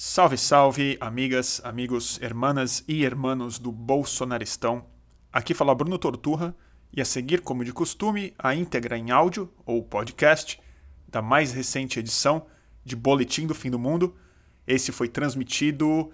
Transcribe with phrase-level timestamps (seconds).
[0.00, 4.86] Salve, salve, amigas, amigos, hermanas e hermanos do Bolsonaristão.
[5.32, 6.54] Aqui fala Bruno Torturra
[6.92, 10.60] e a seguir, como de costume, a íntegra em áudio ou podcast
[11.08, 12.46] da mais recente edição
[12.84, 14.16] de Boletim do Fim do Mundo.
[14.64, 16.12] Esse foi transmitido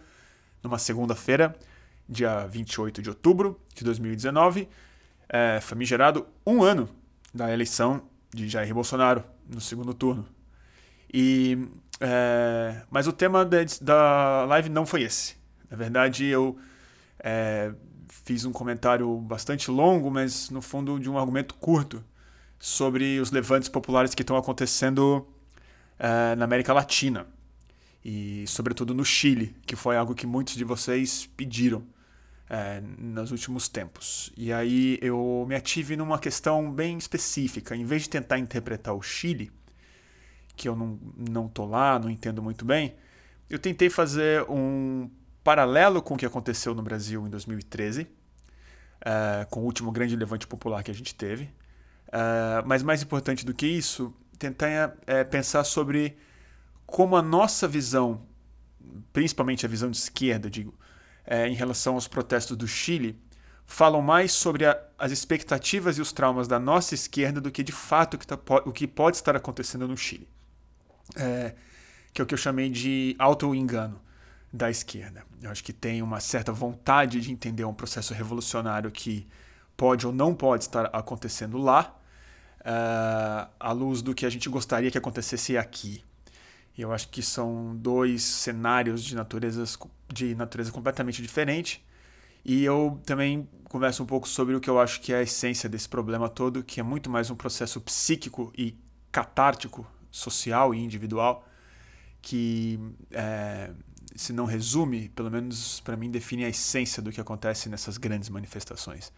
[0.62, 1.54] numa segunda-feira,
[2.08, 4.66] dia 28 de outubro de 2019,
[5.28, 6.88] é, famigerado um ano
[7.34, 10.26] da eleição de Jair Bolsonaro no segundo turno.
[11.12, 11.68] E
[12.00, 15.36] é, mas o tema da, da live não foi esse.
[15.71, 16.57] Na verdade, eu
[17.18, 17.72] é,
[18.25, 22.04] fiz um comentário bastante longo, mas no fundo de um argumento curto
[22.58, 25.26] sobre os levantes populares que estão acontecendo
[25.98, 27.26] é, na América Latina
[28.04, 31.84] e, sobretudo, no Chile, que foi algo que muitos de vocês pediram
[32.48, 34.31] é, nos últimos tempos.
[34.36, 37.75] E aí eu me ative numa questão bem específica.
[37.75, 39.50] Em vez de tentar interpretar o Chile
[40.56, 42.95] que eu não, não tô lá, não entendo muito bem,
[43.48, 45.11] eu tentei fazer um
[45.42, 48.06] paralelo com o que aconteceu no Brasil em 2013, uh,
[49.05, 51.45] eh, com o último grande levante popular que a gente teve.
[52.09, 56.17] Uh, mas mais importante do que isso, tentar é, pensar sobre
[56.87, 58.23] como a nossa visão,
[59.12, 60.75] principalmente a visão de esquerda, digo,
[61.47, 63.19] em relação aos protestos do Chile,
[63.65, 67.73] falam mais sobre a, as expectativas e os traumas da nossa esquerda do que de
[67.73, 70.28] fato o que, tá, o que pode estar acontecendo no Chile
[71.16, 71.55] é,
[72.12, 74.00] que é o que eu chamei de auto-engano
[74.52, 75.24] da esquerda.
[75.42, 79.27] Eu acho que tem uma certa vontade de entender um processo revolucionário que
[79.77, 81.98] pode ou não pode estar acontecendo lá,
[82.60, 86.02] uh, à luz do que a gente gostaria que acontecesse aqui.
[86.77, 89.78] E eu acho que são dois cenários de, naturezas,
[90.12, 91.84] de natureza completamente diferente.
[92.44, 95.69] E eu também converso um pouco sobre o que eu acho que é a essência
[95.69, 98.77] desse problema todo, que é muito mais um processo psíquico e
[99.10, 101.45] catártico social e individual
[102.23, 102.79] que,
[103.11, 103.70] é,
[104.15, 108.29] se não resume, pelo menos para mim define a essência do que acontece nessas grandes
[108.29, 109.12] manifestações.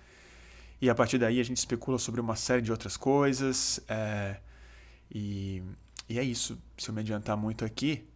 [0.80, 3.78] E a partir daí a gente especula sobre uma série de outras coisas.
[3.88, 4.38] É,
[5.14, 5.62] e,
[6.08, 6.58] e é isso.
[6.78, 8.08] Se eu me adiantar muito aqui,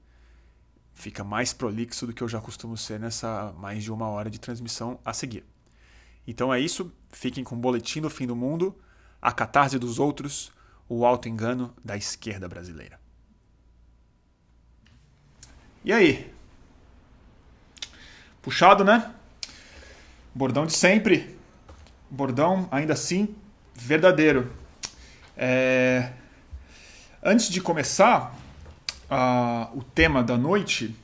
[0.95, 4.41] fica mais prolixo do que eu já costumo ser nessa mais de uma hora de
[4.41, 5.45] transmissão a seguir.
[6.27, 6.91] Então é isso.
[7.13, 8.75] Fiquem com o Boletim do Fim do Mundo,
[9.21, 10.51] a catarse dos outros
[10.91, 12.99] o auto-engano da esquerda brasileira.
[15.85, 16.35] E aí?
[18.43, 19.15] Puxado, né?
[20.35, 21.39] Bordão de sempre.
[22.11, 23.37] Bordão, ainda assim,
[23.73, 24.53] verdadeiro.
[25.37, 26.11] É...
[27.23, 28.37] Antes de começar
[29.09, 30.97] uh, o tema da noite,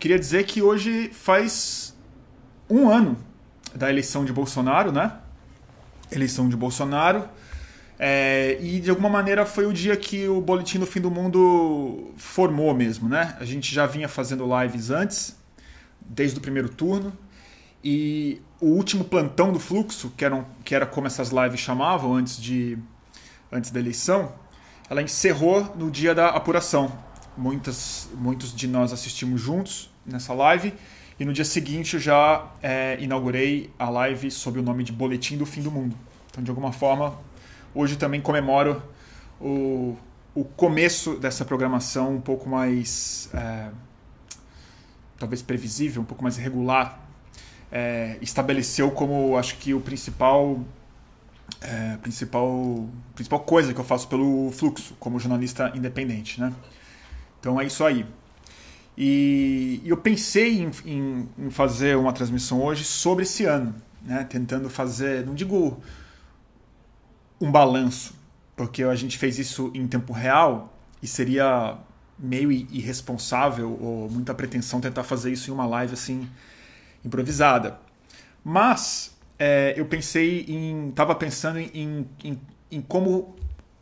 [0.00, 1.94] queria dizer que hoje faz
[2.68, 3.16] um ano
[3.72, 5.16] da eleição de Bolsonaro, né?
[6.10, 7.28] Eleição de Bolsonaro.
[8.04, 12.10] É, e de alguma maneira foi o dia que o Boletim do Fim do Mundo
[12.16, 13.36] formou mesmo, né?
[13.38, 15.36] A gente já vinha fazendo lives antes,
[16.00, 17.16] desde o primeiro turno,
[17.84, 22.42] e o último plantão do fluxo, que, era, que era como essas lives chamavam antes,
[22.42, 22.76] de,
[23.52, 24.32] antes da eleição,
[24.90, 26.92] ela encerrou no dia da apuração.
[27.36, 30.74] Muitas, muitos de nós assistimos juntos nessa live,
[31.20, 35.36] e no dia seguinte eu já é, inaugurei a live sob o nome de Boletim
[35.36, 35.94] do Fim do Mundo.
[36.32, 37.16] Então, de alguma forma,
[37.74, 38.82] Hoje também comemoro
[39.40, 39.96] o,
[40.34, 43.68] o começo dessa programação um pouco mais, é,
[45.18, 47.00] talvez previsível, um pouco mais regular.
[47.70, 50.60] É, estabeleceu como, acho que, o principal,
[51.62, 56.38] é, principal, principal coisa que eu faço pelo fluxo, como jornalista independente.
[56.38, 56.52] Né?
[57.40, 58.04] Então é isso aí.
[58.96, 64.26] E, eu pensei em, em, em, fazer uma transmissão hoje sobre esse ano, né?
[64.28, 65.82] tentando fazer, não digo
[67.42, 68.14] um balanço,
[68.54, 70.72] porque a gente fez isso em tempo real
[71.02, 71.76] e seria
[72.16, 76.28] meio irresponsável ou muita pretensão tentar fazer isso em uma live assim
[77.04, 77.80] improvisada.
[78.44, 80.90] Mas é, eu pensei em.
[80.90, 83.34] estava pensando em, em, em como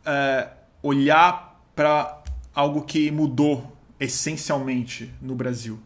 [0.03, 0.49] é,
[0.81, 2.23] olhar para
[2.53, 5.79] algo que mudou essencialmente no Brasil.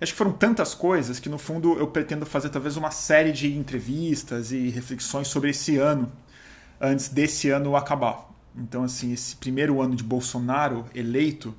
[0.00, 3.56] Acho que foram tantas coisas que, no fundo, eu pretendo fazer talvez uma série de
[3.56, 6.12] entrevistas e reflexões sobre esse ano
[6.80, 8.28] antes desse ano acabar.
[8.56, 11.54] Então, assim, esse primeiro ano de Bolsonaro eleito,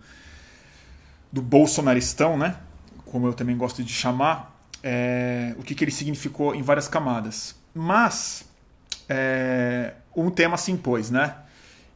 [1.31, 2.57] do bolsonaristão, né?
[3.05, 7.55] Como eu também gosto de chamar, é, o que, que ele significou em várias camadas.
[7.73, 8.45] Mas
[9.07, 11.35] é, um tema se impôs, né?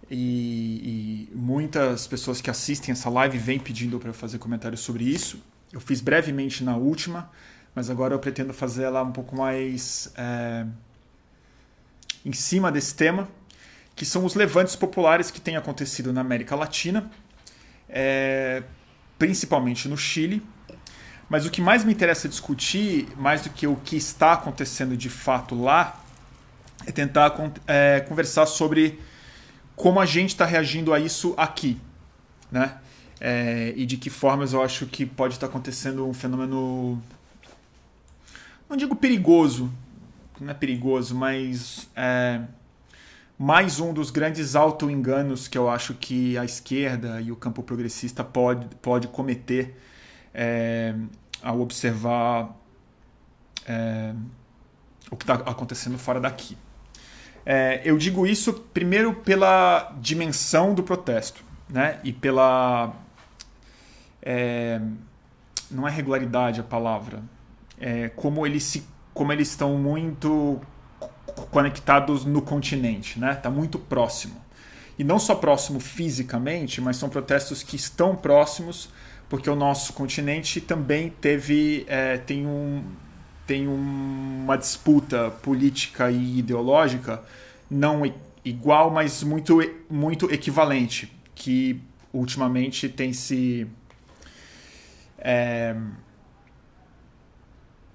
[0.09, 5.03] E, e, muitas pessoas que assistem essa live vêm pedindo para eu fazer comentários sobre
[5.05, 5.41] isso.
[5.71, 7.31] Eu fiz brevemente na última,
[7.73, 10.11] mas agora eu pretendo fazer ela um pouco mais.
[10.15, 10.65] É,
[12.25, 13.27] em cima desse tema,
[13.95, 17.11] que são os levantes populares que têm acontecido na América Latina,
[17.89, 18.63] é,
[19.19, 20.41] principalmente no Chile,
[21.29, 25.09] Mas o que mais me interessa discutir, mais do que o que está acontecendo de
[25.09, 26.03] fato lá,
[26.85, 27.33] é tentar
[27.65, 28.99] é, conversar sobre
[29.75, 31.79] como a gente está reagindo a isso aqui,
[32.51, 32.77] né?
[33.19, 37.01] É, e de que formas eu acho que pode estar acontecendo um fenômeno,
[38.69, 39.71] não digo perigoso,
[40.39, 42.41] não é perigoso, mas é,
[43.37, 48.23] mais um dos grandes auto-enganos que eu acho que a esquerda e o campo progressista
[48.23, 49.79] pode, pode cometer
[50.33, 50.95] é,
[51.41, 52.55] ao observar
[53.67, 54.13] é,
[55.11, 56.57] o que está acontecendo fora daqui.
[57.45, 61.99] É, eu digo isso primeiro pela dimensão do protesto, né?
[62.03, 62.93] E pela
[64.21, 64.79] é,
[65.69, 67.21] não é regularidade a palavra,
[67.77, 70.59] é como eles se, como eles estão muito
[71.51, 73.35] conectados no continente, né?
[73.35, 74.41] Tá muito próximo
[74.97, 78.89] e não só próximo fisicamente, mas são protestos que estão próximos
[79.27, 82.83] porque o nosso continente também teve é, tem um
[83.47, 87.21] tem uma disputa política e ideológica
[87.69, 88.05] não
[88.45, 91.81] igual, mas muito, muito equivalente, que
[92.13, 93.67] ultimamente tem se
[95.17, 95.75] é,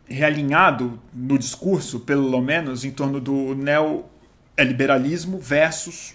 [0.08, 6.14] realinhado no discurso, pelo menos, em torno do neoliberalismo versus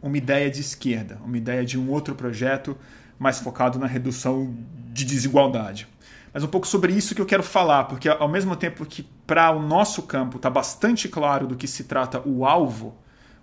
[0.00, 2.76] uma ideia de esquerda, uma ideia de um outro projeto
[3.18, 4.54] mais focado na redução
[4.92, 5.88] de desigualdade.
[6.32, 9.50] Mas um pouco sobre isso que eu quero falar, porque ao mesmo tempo que para
[9.50, 12.94] o nosso campo está bastante claro do que se trata o alvo,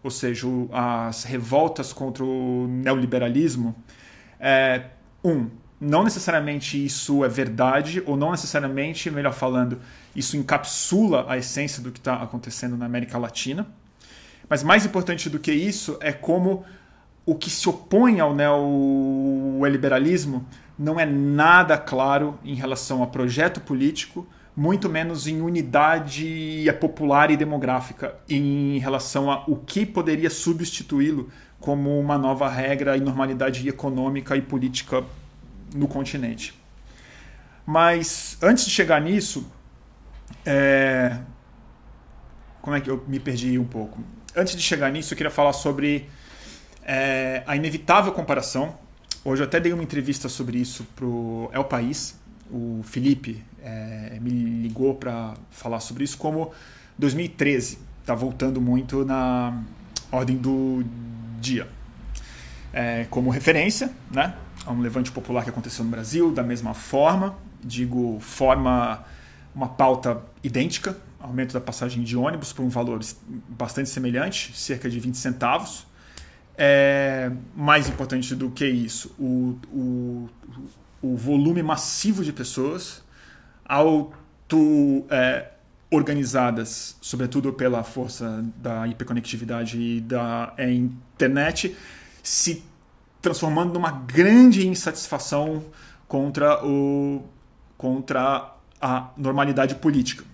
[0.04, 3.76] ou seja, as revoltas contra o neoliberalismo,
[4.40, 4.86] é,
[5.24, 5.50] um,
[5.84, 9.80] não necessariamente isso é verdade, ou não necessariamente, melhor falando,
[10.16, 13.68] isso encapsula a essência do que está acontecendo na América Latina.
[14.48, 16.64] Mas mais importante do que isso é como
[17.26, 20.46] o que se opõe ao neoliberalismo
[20.78, 27.38] não é nada claro em relação a projeto político, muito menos em unidade popular e
[27.38, 34.36] demográfica, em relação a o que poderia substituí-lo como uma nova regra e normalidade econômica
[34.36, 35.04] e política
[35.74, 36.54] no continente.
[37.66, 39.50] Mas antes de chegar nisso,
[40.46, 41.18] é...
[42.62, 44.04] como é que eu me perdi um pouco?
[44.36, 46.10] Antes de chegar nisso, eu queria falar sobre
[46.84, 48.78] é, a inevitável comparação
[49.26, 52.20] Hoje eu até dei uma entrevista sobre isso pro El País.
[52.52, 56.52] O Felipe é, me ligou para falar sobre isso, como
[56.98, 59.64] 2013 está voltando muito na
[60.12, 60.84] ordem do
[61.40, 61.70] dia.
[62.74, 67.36] É, como referência, né, a um levante popular que aconteceu no Brasil, da mesma forma,
[67.64, 69.04] digo, forma
[69.54, 73.00] uma pauta idêntica, aumento da passagem de ônibus por um valor
[73.50, 75.86] bastante semelhante, cerca de 20 centavos.
[76.56, 80.30] É, mais importante do que isso, o, o,
[81.02, 83.04] o volume massivo de pessoas
[83.66, 85.50] auto é,
[85.90, 91.76] organizadas, sobretudo pela força da hiperconectividade e da é, internet,
[92.22, 92.64] se
[93.24, 95.64] transformando numa grande insatisfação
[96.10, 97.24] contra, o,
[97.78, 100.26] contra a normalidade política.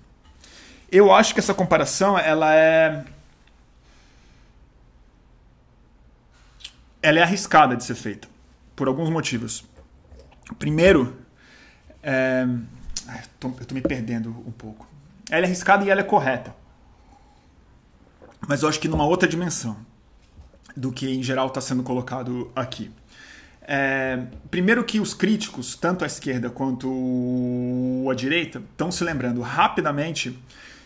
[0.92, 3.06] Eu acho que essa comparação ela é
[7.02, 8.28] ela é arriscada de ser feita,
[8.76, 9.64] por alguns motivos.
[10.58, 11.16] Primeiro,
[12.02, 12.44] é...
[13.08, 14.88] eu estou me perdendo um pouco.
[15.30, 16.56] Ela é arriscada e ela é correta.
[18.48, 19.78] Mas eu acho que numa outra dimensão
[20.80, 22.90] do que em geral está sendo colocado aqui.
[23.62, 26.90] É, primeiro que os críticos, tanto a esquerda quanto
[28.10, 30.40] a direita, estão se lembrando rapidamente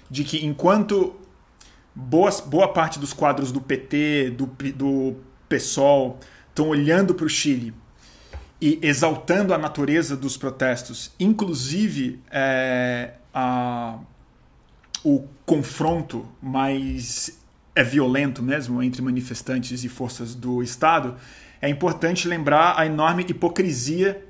[0.10, 1.16] de que enquanto
[1.96, 5.16] boas, boa parte dos quadros do PT, do, do
[5.48, 6.20] PSOL
[6.50, 7.74] estão olhando para o Chile
[8.60, 13.98] e exaltando a natureza dos protestos, inclusive é, a,
[15.04, 17.43] o confronto mais
[17.76, 21.16] é violento mesmo entre manifestantes e forças do Estado,
[21.62, 24.24] é importante lembrar a enorme hipocrisia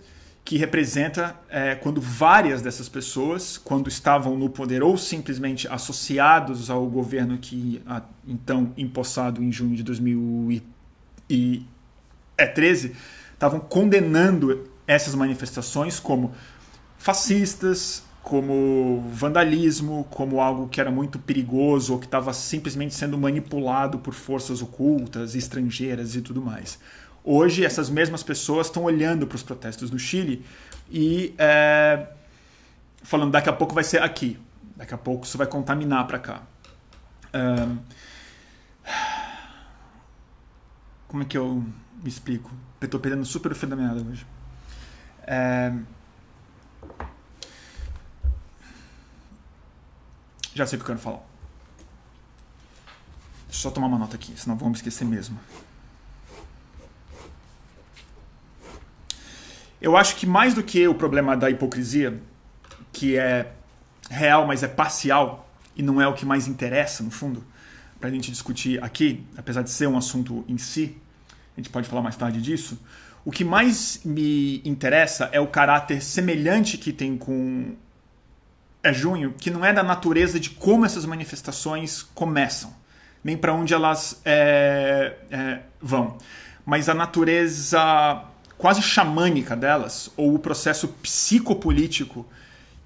[0.46, 6.86] que representa é, quando várias dessas pessoas, quando estavam no poder ou simplesmente associados ao
[6.86, 7.82] governo que
[8.28, 10.74] então empossado em junho de 2013
[11.30, 11.66] e
[12.38, 12.92] E13
[13.34, 16.34] estavam condenando essas manifestações como
[16.98, 24.00] fascistas, como vandalismo, como algo que era muito perigoso ou que estava simplesmente sendo manipulado
[24.00, 26.80] por forças ocultas, estrangeiras e tudo mais.
[27.22, 30.46] Hoje, essas mesmas pessoas estão olhando para os protestos no Chile
[30.90, 32.08] e é,
[33.04, 34.40] falando: daqui a pouco vai ser aqui,
[34.76, 36.44] daqui a pouco isso vai contaminar para cá.
[37.34, 37.78] Um,
[41.10, 41.64] como é que eu
[42.02, 42.50] me explico?
[42.80, 44.26] Eu tô perdendo super o fio da meada hoje.
[45.28, 45.74] É...
[50.56, 51.22] Já sei o que eu quero falar.
[53.48, 55.40] Deixa eu só tomar uma nota aqui, senão vamos esquecer mesmo.
[59.82, 62.22] Eu acho que mais do que o problema da hipocrisia,
[62.92, 63.52] que é
[64.10, 67.44] real, mas é parcial e não é o que mais interessa, no fundo,
[68.00, 70.96] para a gente discutir aqui, apesar de ser um assunto em si,
[71.56, 72.80] a gente pode falar mais tarde disso.
[73.26, 77.76] O que mais me interessa é o caráter semelhante que tem com
[78.84, 82.76] é junho, que não é da natureza de como essas manifestações começam,
[83.24, 86.18] nem para onde elas é, é, vão,
[86.66, 88.26] mas a natureza
[88.58, 92.26] quase xamânica delas, ou o processo psicopolítico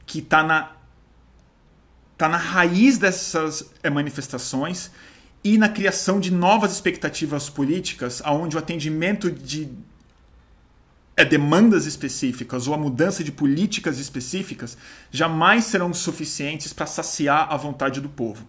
[0.05, 0.71] que está na,
[2.17, 4.89] tá na raiz dessas eh, manifestações
[5.43, 9.69] e na criação de novas expectativas políticas, onde o atendimento de
[11.17, 14.77] é, demandas específicas ou a mudança de políticas específicas
[15.09, 18.43] jamais serão suficientes para saciar a vontade do povo.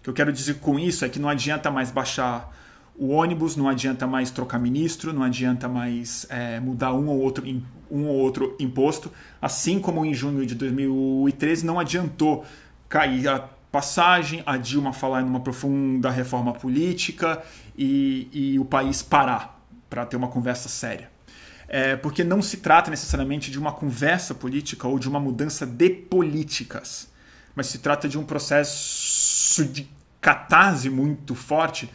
[0.00, 2.54] O que eu quero dizer com isso é que não adianta mais baixar
[2.94, 7.44] o ônibus, não adianta mais trocar ministro, não adianta mais é, mudar um ou, outro,
[7.90, 12.44] um ou outro imposto, assim como em junho de 2013 não adiantou
[12.86, 17.42] cair a passagem, a Dilma falar numa profunda reforma política
[17.76, 19.58] e, e o país parar
[19.88, 21.13] para ter uma conversa séria.
[21.76, 25.90] É, porque não se trata necessariamente de uma conversa política ou de uma mudança de
[25.90, 27.10] políticas,
[27.52, 29.90] mas se trata de um processo de
[30.20, 31.90] catarse muito forte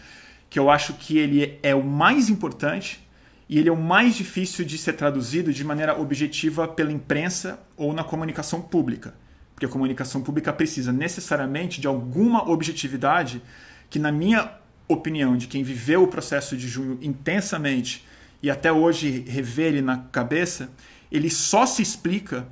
[0.49, 3.07] que eu acho que ele é o mais importante
[3.47, 7.93] e ele é o mais difícil de ser traduzido de maneira objetiva pela imprensa ou
[7.93, 9.13] na comunicação pública.
[9.55, 13.41] Porque a comunicação pública precisa necessariamente de alguma objetividade
[13.89, 14.51] que, na minha
[14.89, 18.08] opinião, de quem viveu o processo de junho intensamente
[18.41, 20.69] e até hoje rever na cabeça,
[21.11, 22.47] ele só se explica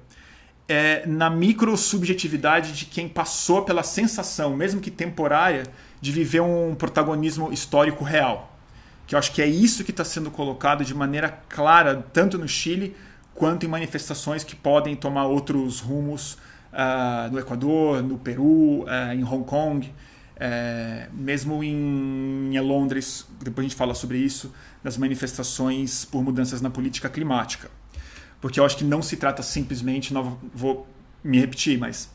[0.68, 5.64] é, na micro-subjetividade de quem passou pela sensação, mesmo que temporária,
[6.02, 8.58] de viver um protagonismo histórico real.
[9.06, 12.48] Que eu acho que é isso que está sendo colocado de maneira clara, tanto no
[12.48, 12.96] Chile
[13.34, 16.38] quanto em manifestações que podem tomar outros rumos
[16.74, 23.66] uh, no Equador, no Peru, uh, em Hong Kong, uh, mesmo em, em Londres, depois
[23.66, 24.54] a gente fala sobre isso,
[24.88, 27.70] das manifestações por mudanças na política climática.
[28.40, 30.88] Porque eu acho que não se trata simplesmente, não vou
[31.22, 32.10] me repetir, mas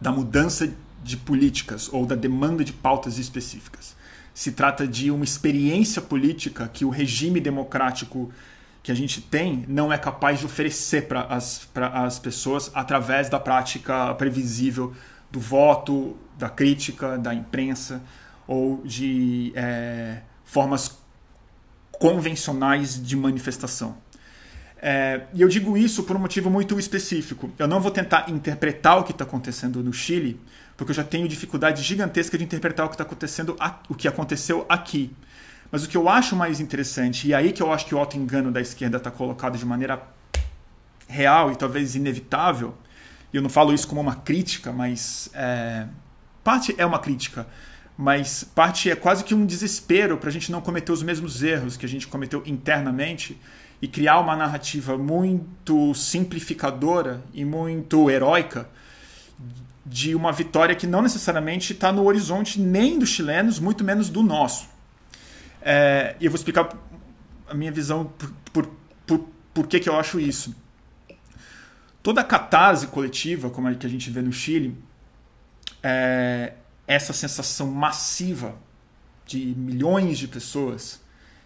[0.00, 3.96] da mudança de políticas ou da demanda de pautas específicas.
[4.32, 8.30] Se trata de uma experiência política que o regime democrático
[8.80, 13.40] que a gente tem não é capaz de oferecer para as, as pessoas através da
[13.40, 14.94] prática previsível
[15.32, 18.00] do voto, da crítica, da imprensa
[18.46, 20.96] ou de é, formas
[21.98, 23.96] convencionais de manifestação.
[24.80, 27.50] É, e eu digo isso por um motivo muito específico.
[27.58, 30.40] Eu não vou tentar interpretar o que está acontecendo no Chile,
[30.76, 33.56] porque eu já tenho dificuldade gigantesca de interpretar o que está acontecendo,
[33.88, 35.12] o que aconteceu aqui.
[35.70, 38.50] Mas o que eu acho mais interessante, e aí que eu acho que o auto-engano
[38.50, 40.00] da esquerda está colocado de maneira
[41.08, 42.74] real e talvez inevitável,
[43.32, 45.86] e eu não falo isso como uma crítica, mas é,
[46.42, 47.46] parte é uma crítica,
[47.98, 51.76] mas parte é quase que um desespero para a gente não cometer os mesmos erros
[51.76, 53.36] que a gente cometeu internamente
[53.82, 58.68] e criar uma narrativa muito simplificadora e muito heróica
[59.84, 64.22] de uma vitória que não necessariamente está no horizonte nem dos chilenos, muito menos do
[64.22, 64.68] nosso.
[65.60, 66.68] É, e eu vou explicar
[67.48, 68.70] a minha visão por, por,
[69.04, 70.54] por, por que, que eu acho isso.
[72.00, 74.76] Toda a catarse coletiva, como a que a gente vê no Chile,
[75.82, 76.52] é,
[76.88, 78.56] essa sensação massiva
[79.24, 81.00] de milhões de pessoas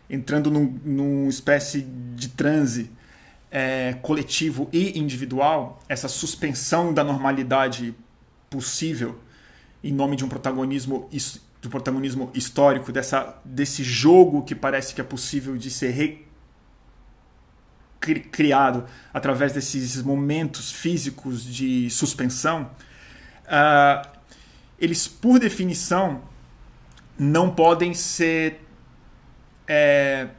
[0.08, 2.90] entrando num, numa espécie de transe
[3.50, 7.94] é, coletivo e individual, essa suspensão da normalidade
[8.48, 9.18] possível
[9.82, 11.08] em nome de um protagonismo
[11.60, 16.26] do protagonismo histórico dessa desse jogo que parece que é possível de ser
[18.30, 18.84] criado
[19.14, 22.70] através desses momentos físicos de suspensão,
[23.44, 24.11] uh,
[24.82, 26.22] eles por definição
[27.16, 28.60] não podem ser
[29.64, 30.30] é,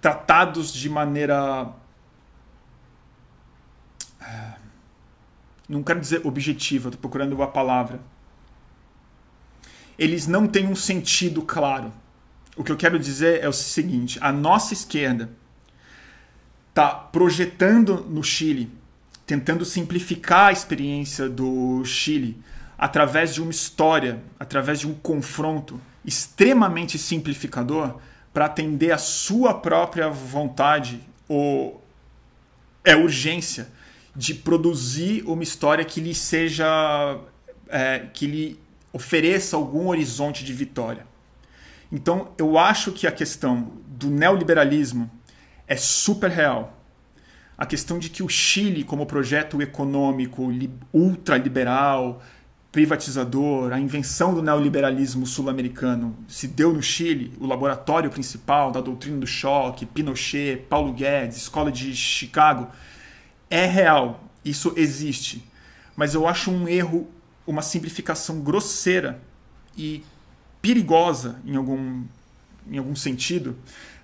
[0.00, 1.70] tratados de maneira.
[4.18, 4.54] É,
[5.68, 8.00] não quero dizer objetiva, estou procurando uma palavra.
[9.98, 11.92] Eles não têm um sentido claro.
[12.56, 15.30] O que eu quero dizer é o seguinte: a nossa esquerda
[16.70, 18.72] está projetando no Chile,
[19.26, 22.42] tentando simplificar a experiência do Chile
[22.84, 27.96] através de uma história, através de um confronto extremamente simplificador
[28.30, 31.82] para atender a sua própria vontade ou
[32.84, 33.68] é urgência
[34.14, 37.18] de produzir uma história que lhe seja
[37.70, 38.60] é, que lhe
[38.92, 41.06] ofereça algum horizonte de vitória.
[41.90, 45.10] Então, eu acho que a questão do neoliberalismo
[45.66, 46.78] é super real.
[47.56, 50.52] A questão de que o Chile, como projeto econômico
[50.92, 52.20] ultraliberal,
[52.74, 59.16] privatizador, a invenção do neoliberalismo sul-americano se deu no Chile, o laboratório principal da doutrina
[59.16, 62.68] do choque, Pinochet, Paulo Guedes, Escola de Chicago,
[63.48, 65.48] é real, isso existe.
[65.94, 67.08] Mas eu acho um erro,
[67.46, 69.22] uma simplificação grosseira
[69.78, 70.02] e
[70.60, 72.02] perigosa em algum,
[72.68, 73.56] em algum sentido,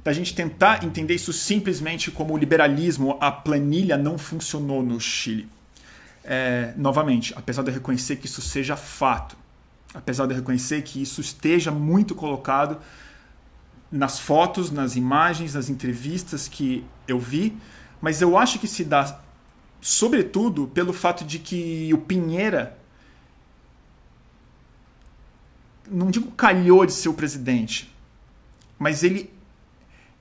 [0.05, 5.49] da gente tentar entender isso simplesmente como o liberalismo, a planilha não funcionou no Chile
[6.33, 9.37] é, novamente, apesar de eu reconhecer que isso seja fato,
[9.93, 12.79] apesar de eu reconhecer que isso esteja muito colocado
[13.91, 17.59] nas fotos, nas imagens, nas entrevistas que eu vi,
[18.01, 19.21] mas eu acho que se dá,
[19.81, 22.79] sobretudo, pelo fato de que o Pinheira
[25.91, 27.93] não digo calhou de ser o presidente,
[28.79, 29.29] mas ele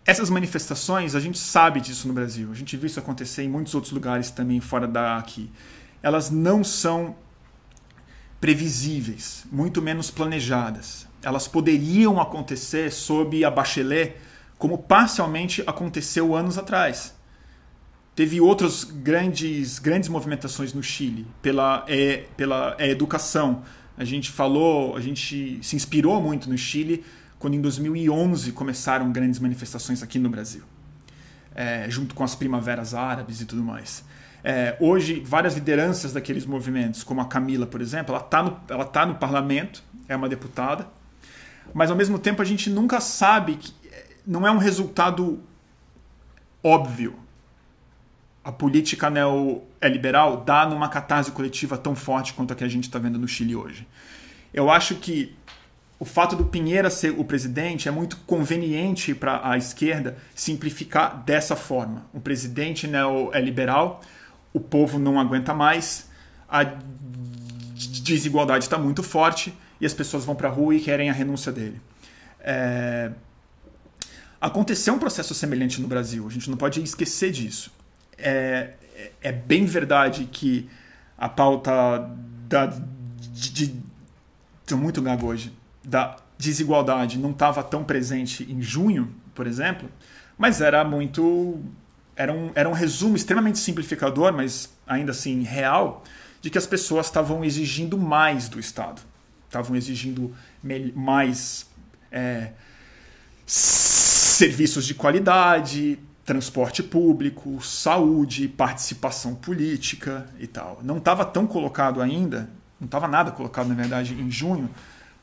[0.04, 2.50] essas manifestações, a gente sabe disso no Brasil.
[2.52, 5.52] A gente viu isso acontecer em muitos outros lugares também fora daqui
[6.02, 7.16] elas não são
[8.40, 11.08] previsíveis, muito menos planejadas.
[11.22, 14.16] Elas poderiam acontecer sob a Bachelet,
[14.58, 17.16] como parcialmente aconteceu anos atrás.
[18.16, 23.64] Teve outras grandes, grandes movimentações no Chile pela, é, pela é, educação.
[23.98, 27.06] A gente falou, a gente se inspirou muito no Chile
[27.38, 30.64] quando em 2011 começaram grandes manifestações aqui no Brasil,
[31.56, 34.04] é, junto com as primaveras árabes e tudo mais.
[34.44, 38.86] É, hoje, várias lideranças daqueles movimentos, como a Camila, por exemplo, ela está no, ela
[38.86, 40.88] tá no parlamento, é uma deputada,
[41.74, 43.74] mas ao mesmo tempo a gente nunca sabe que
[44.26, 45.42] não é um resultado
[46.64, 47.16] óbvio.
[48.44, 52.98] A política neoliberal dá numa catarse coletiva tão forte quanto a que a gente está
[53.00, 53.88] vendo no Chile hoje.
[54.54, 55.36] Eu acho que
[56.00, 61.56] o fato do Pinheira ser o presidente é muito conveniente para a esquerda simplificar dessa
[61.56, 62.06] forma.
[62.14, 64.02] O presidente neoliberal
[64.54, 66.10] o povo não aguenta mais,
[66.48, 66.64] a
[68.04, 71.52] desigualdade está muito forte e as pessoas vão para a rua e querem a renúncia
[71.52, 71.80] dele.
[72.40, 73.12] É...
[74.42, 77.72] Aconteceu um processo semelhante no Brasil, a gente não pode esquecer disso.
[78.18, 78.74] É,
[79.22, 80.70] é bem verdade que
[81.18, 82.10] a pauta
[82.48, 82.68] da.
[82.68, 83.76] De,
[84.62, 85.54] estou muito gago hoje.
[85.84, 89.90] Da desigualdade não estava tão presente em junho, por exemplo,
[90.38, 91.62] mas era muito
[92.20, 96.04] era um, era um resumo extremamente simplificador, mas ainda assim real,
[96.42, 99.02] de que as pessoas estavam exigindo mais do Estado.
[99.48, 100.36] Estavam exigindo
[100.94, 101.66] mais
[102.12, 102.52] é,
[103.46, 110.82] serviços de qualidade, transporte público, saúde, participação política e tal.
[110.84, 112.50] Não estava tão colocado ainda,
[112.82, 114.70] não estava nada colocado, na verdade, em junho,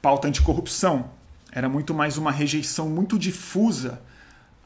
[0.00, 1.10] pauta anticorrupção.
[1.52, 4.00] Era muito mais uma rejeição muito difusa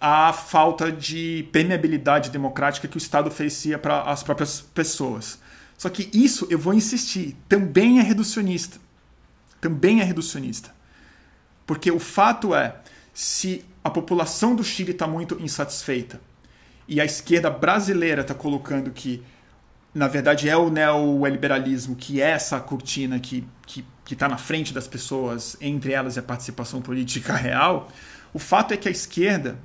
[0.00, 5.38] a falta de permeabilidade democrática que o Estado oferecia para as próprias pessoas.
[5.76, 8.78] Só que isso, eu vou insistir, também é reducionista.
[9.60, 10.74] Também é reducionista.
[11.66, 12.76] Porque o fato é,
[13.12, 16.20] se a população do Chile está muito insatisfeita
[16.88, 19.22] e a esquerda brasileira está colocando que,
[19.94, 24.72] na verdade, é o neoliberalismo que é essa cortina que está que, que na frente
[24.72, 27.88] das pessoas, entre elas e a participação política real,
[28.32, 29.58] o fato é que a esquerda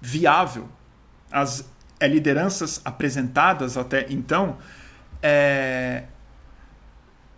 [0.00, 0.68] viável.
[1.30, 4.58] As é, lideranças apresentadas até então
[5.22, 6.04] é,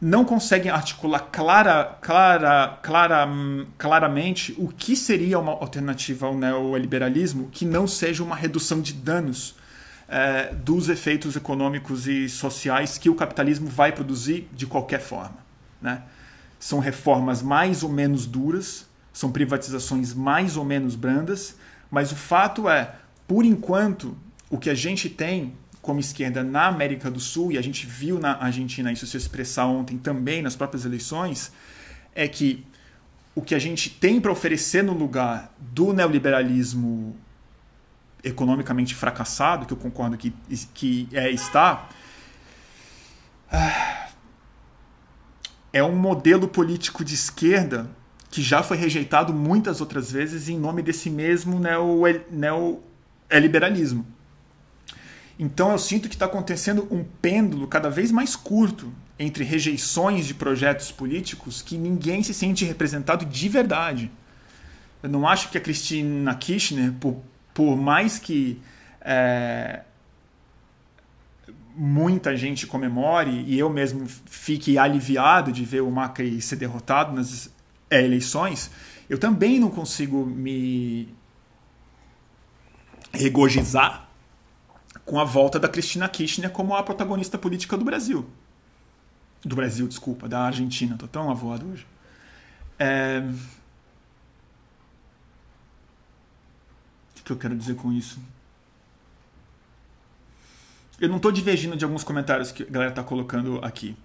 [0.01, 3.29] não conseguem articular clara, clara, clara,
[3.77, 9.57] claramente o que seria uma alternativa ao neoliberalismo que não seja uma redução de danos
[10.09, 15.37] é, dos efeitos econômicos e sociais que o capitalismo vai produzir de qualquer forma.
[15.83, 16.03] Né?
[16.59, 21.57] São reformas mais ou menos duras, são privatizações mais ou menos brandas,
[21.90, 22.94] mas o fato é,
[23.27, 24.16] por enquanto,
[24.51, 28.18] o que a gente tem como esquerda na América do Sul, e a gente viu
[28.18, 31.51] na Argentina isso se expressar ontem também nas próprias eleições,
[32.14, 32.66] é que
[33.35, 37.16] o que a gente tem para oferecer no lugar do neoliberalismo
[38.22, 40.35] economicamente fracassado, que eu concordo que,
[40.74, 41.88] que é, está,
[45.72, 47.88] é um modelo político de esquerda
[48.30, 51.60] que já foi rejeitado muitas outras vezes em nome desse mesmo
[52.30, 54.06] neoliberalismo.
[55.38, 60.34] Então eu sinto que está acontecendo um pêndulo cada vez mais curto entre rejeições de
[60.34, 64.10] projetos políticos que ninguém se sente representado de verdade.
[65.02, 67.22] Eu não acho que a Cristina Kirchner, por,
[67.54, 68.60] por mais que
[69.00, 69.82] é,
[71.74, 77.52] muita gente comemore e eu mesmo fique aliviado de ver o Macri ser derrotado nas
[77.90, 78.70] eleições,
[79.09, 81.09] eu também não consigo me
[83.12, 84.09] regozijar
[85.05, 88.29] com a volta da Cristina Kirchner como a protagonista política do Brasil.
[89.42, 90.96] Do Brasil, desculpa, da Argentina.
[90.98, 91.87] Tô tão avoado hoje.
[92.79, 93.22] É...
[97.18, 98.20] O que eu quero dizer com isso?
[101.01, 103.96] Eu não estou divergindo de alguns comentários que a galera está colocando aqui.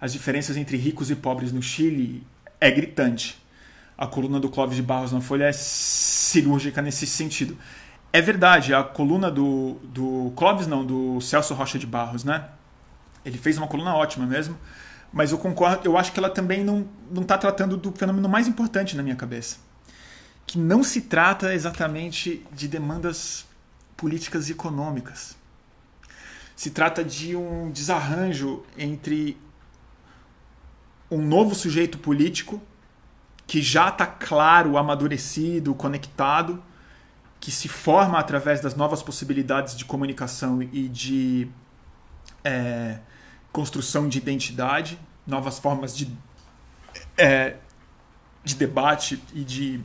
[0.00, 2.24] As diferenças entre ricos e pobres no Chile
[2.60, 3.42] é gritante.
[3.96, 7.56] A coluna do Clóvis de Barros na Folha é cirúrgica nesse sentido.
[8.12, 12.48] É verdade, a coluna do, do Clóvis, não, do Celso Rocha de Barros, né?
[13.24, 14.56] Ele fez uma coluna ótima mesmo,
[15.12, 16.86] mas eu concordo, eu acho que ela também não
[17.20, 19.58] está tratando do fenômeno mais importante na minha cabeça.
[20.46, 23.44] Que não se trata exatamente de demandas
[23.96, 25.36] políticas e econômicas.
[26.54, 29.36] Se trata de um desarranjo entre
[31.10, 32.60] um novo sujeito político
[33.46, 36.62] que já está claro, amadurecido, conectado
[37.38, 41.48] que se forma através das novas possibilidades de comunicação e de
[42.42, 42.98] é,
[43.52, 46.10] construção de identidade, novas formas de,
[47.16, 47.56] é,
[48.42, 49.80] de debate e de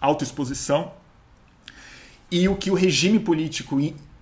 [0.00, 0.92] autoexposição,
[2.30, 3.78] e o que o regime político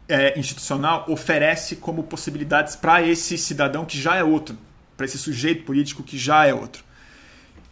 [0.09, 4.59] é, institucional oferece como possibilidades para esse cidadão que já é outro,
[5.03, 6.85] para esse sujeito político que já é outro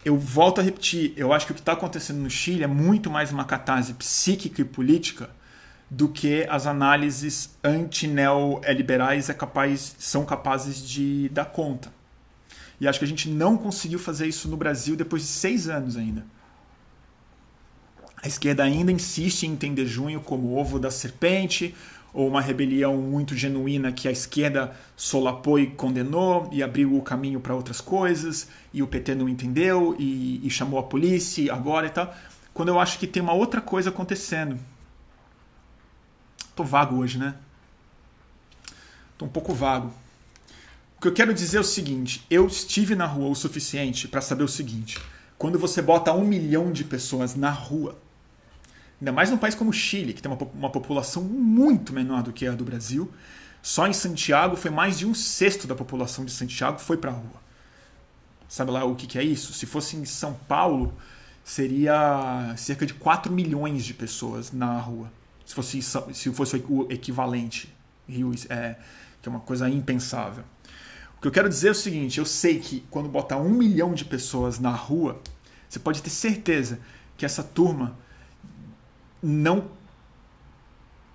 [0.03, 3.09] eu volto a repetir, eu acho que o que está acontecendo no Chile é muito
[3.09, 5.29] mais uma catarse psíquica e política
[5.89, 11.93] do que as análises anti-neoliberais é capaz, são capazes de dar conta.
[12.79, 15.95] E acho que a gente não conseguiu fazer isso no Brasil depois de seis anos
[15.95, 16.25] ainda.
[18.23, 21.75] A esquerda ainda insiste em entender junho como ovo da serpente,
[22.13, 27.39] ou uma rebelião muito genuína que a esquerda solapou e condenou e abriu o caminho
[27.39, 31.89] para outras coisas e o PT não entendeu e, e, chamou a polícia agora e
[31.89, 32.13] tal.
[32.53, 34.59] Quando eu acho que tem uma outra coisa acontecendo.
[36.55, 37.35] Tô vago hoje, né?
[39.17, 39.93] Tô um pouco vago.
[40.97, 44.19] O que eu quero dizer é o seguinte: eu estive na rua o suficiente para
[44.19, 44.99] saber o seguinte.
[45.37, 47.97] Quando você bota um milhão de pessoas na rua
[49.01, 52.31] Ainda mais num país como o Chile, que tem uma, uma população muito menor do
[52.31, 53.11] que a do Brasil.
[53.59, 57.13] Só em Santiago foi mais de um sexto da população de Santiago foi para a
[57.15, 57.41] rua.
[58.47, 59.53] Sabe lá o que, que é isso?
[59.53, 60.93] Se fosse em São Paulo,
[61.43, 65.11] seria cerca de 4 milhões de pessoas na rua.
[65.45, 67.73] Se fosse, se fosse o equivalente.
[68.07, 68.75] Rio, é,
[69.21, 70.43] que é uma coisa impensável.
[71.17, 73.93] O que eu quero dizer é o seguinte: eu sei que quando botar um milhão
[73.93, 75.19] de pessoas na rua,
[75.67, 76.79] você pode ter certeza
[77.17, 77.97] que essa turma
[79.21, 79.65] não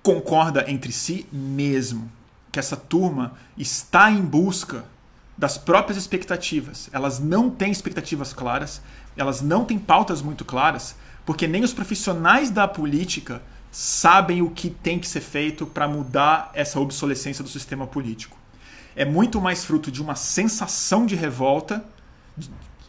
[0.02, 2.10] concorda entre si mesmo.
[2.52, 4.84] Que essa turma está em busca
[5.36, 6.88] das próprias expectativas.
[6.92, 8.80] Elas não têm expectativas claras,
[9.16, 14.70] elas não têm pautas muito claras, porque nem os profissionais da política sabem o que
[14.70, 18.38] tem que ser feito para mudar essa obsolescência do sistema político.
[18.94, 21.84] É muito mais fruto de uma sensação de revolta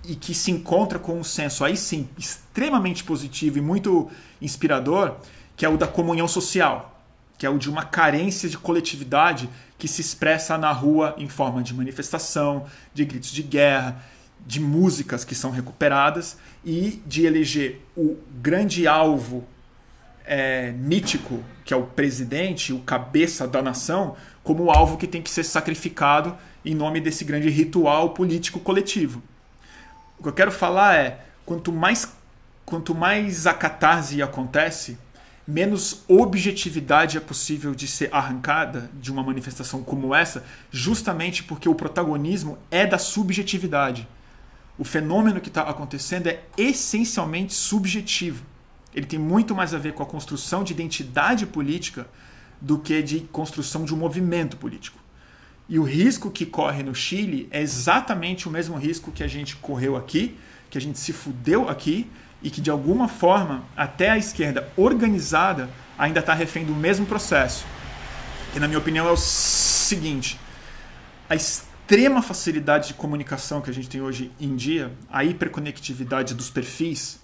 [0.07, 4.09] e que se encontra com um senso aí sim extremamente positivo e muito
[4.41, 5.17] inspirador,
[5.55, 7.03] que é o da comunhão social,
[7.37, 11.61] que é o de uma carência de coletividade que se expressa na rua em forma
[11.61, 14.01] de manifestação, de gritos de guerra,
[14.45, 19.45] de músicas que são recuperadas e de eleger o grande alvo
[20.25, 25.21] é, mítico, que é o presidente, o cabeça da nação, como o alvo que tem
[25.21, 29.21] que ser sacrificado em nome desse grande ritual político coletivo.
[30.19, 32.11] O que eu quero falar é, quanto mais,
[32.65, 34.97] quanto mais a catarse acontece,
[35.47, 41.75] menos objetividade é possível de ser arrancada de uma manifestação como essa, justamente porque o
[41.75, 44.07] protagonismo é da subjetividade.
[44.77, 48.43] O fenômeno que está acontecendo é essencialmente subjetivo.
[48.93, 52.07] Ele tem muito mais a ver com a construção de identidade política
[52.59, 54.99] do que de construção de um movimento político.
[55.69, 59.55] E o risco que corre no Chile é exatamente o mesmo risco que a gente
[59.57, 60.37] correu aqui,
[60.69, 62.09] que a gente se fudeu aqui
[62.41, 67.65] e que de alguma forma até a esquerda organizada ainda está refém do mesmo processo.
[68.53, 70.39] Que na minha opinião é o seguinte:
[71.29, 76.49] a extrema facilidade de comunicação que a gente tem hoje em dia, a hiperconectividade dos
[76.49, 77.19] perfis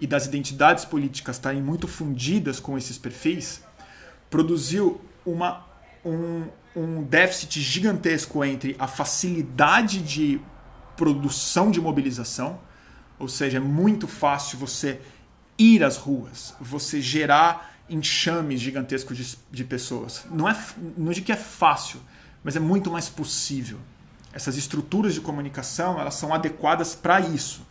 [0.00, 3.62] e das identidades políticas estarem muito fundidas com esses perfis,
[4.28, 5.65] produziu uma,
[6.06, 10.40] um, um déficit gigantesco entre a facilidade de
[10.96, 12.58] produção de mobilização,
[13.18, 15.00] ou seja, é muito fácil você
[15.58, 20.24] ir às ruas, você gerar enxames gigantescos de, de pessoas.
[20.30, 20.56] Não é,
[20.96, 22.00] não digo que é fácil,
[22.42, 23.78] mas é muito mais possível.
[24.32, 27.66] Essas estruturas de comunicação elas são adequadas para isso.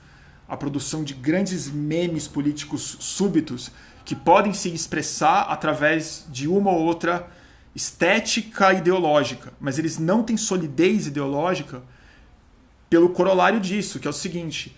[0.48, 3.72] A produção de grandes memes políticos súbitos
[4.04, 7.28] que podem se expressar através de uma ou outra
[7.76, 11.84] estética ideológica, mas eles não têm solidez ideológica
[12.90, 14.76] pelo corolário disso, que é o seguinte: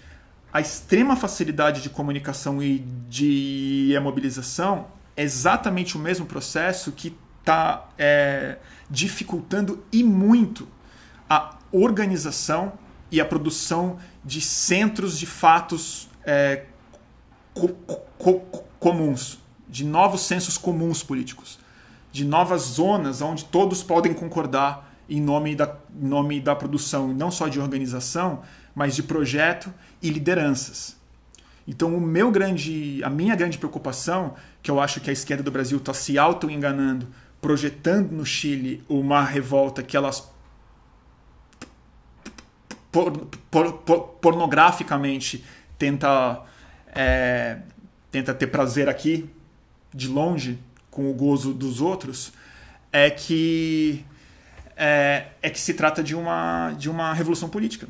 [0.52, 7.90] a extrema facilidade de comunicação e de mobilização é exatamente o mesmo processo que está
[7.98, 8.58] é,
[8.90, 10.68] dificultando e muito
[11.30, 12.74] a organização
[13.12, 16.66] e a produção de centros de fatos é,
[17.54, 17.70] co
[18.18, 18.40] co
[18.80, 21.60] comuns, de novos sensos comuns políticos,
[22.18, 27.30] de novas zonas onde todos podem concordar em nome da, em nome da produção, não
[27.30, 28.42] só de organização,
[28.74, 30.98] mas de projeto e lideranças.
[31.68, 35.52] Então, o meu grande, a minha grande preocupação, que eu acho que a esquerda do
[35.52, 37.08] Brasil está se auto-enganando,
[37.40, 40.28] projetando no Chile uma revolta que elas
[42.92, 43.12] por,
[43.52, 45.46] por, por, pornograficamente
[45.78, 46.42] tenta,
[46.88, 47.60] é,
[48.10, 49.30] tenta ter prazer aqui,
[49.94, 50.58] de longe,
[50.98, 52.34] com o gozo dos outros,
[52.92, 54.04] é que
[54.76, 57.88] é, é que se trata de uma, de uma revolução política.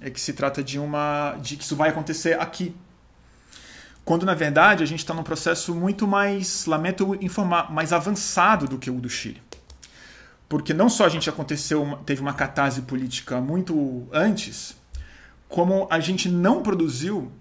[0.00, 1.36] É que se trata de uma.
[1.42, 2.72] de que isso vai acontecer aqui.
[4.04, 8.78] Quando, na verdade, a gente está num processo muito mais, lamento informar, mais avançado do
[8.78, 9.42] que o do Chile.
[10.48, 14.76] Porque não só a gente aconteceu, teve uma catarse política muito antes,
[15.48, 17.32] como a gente não produziu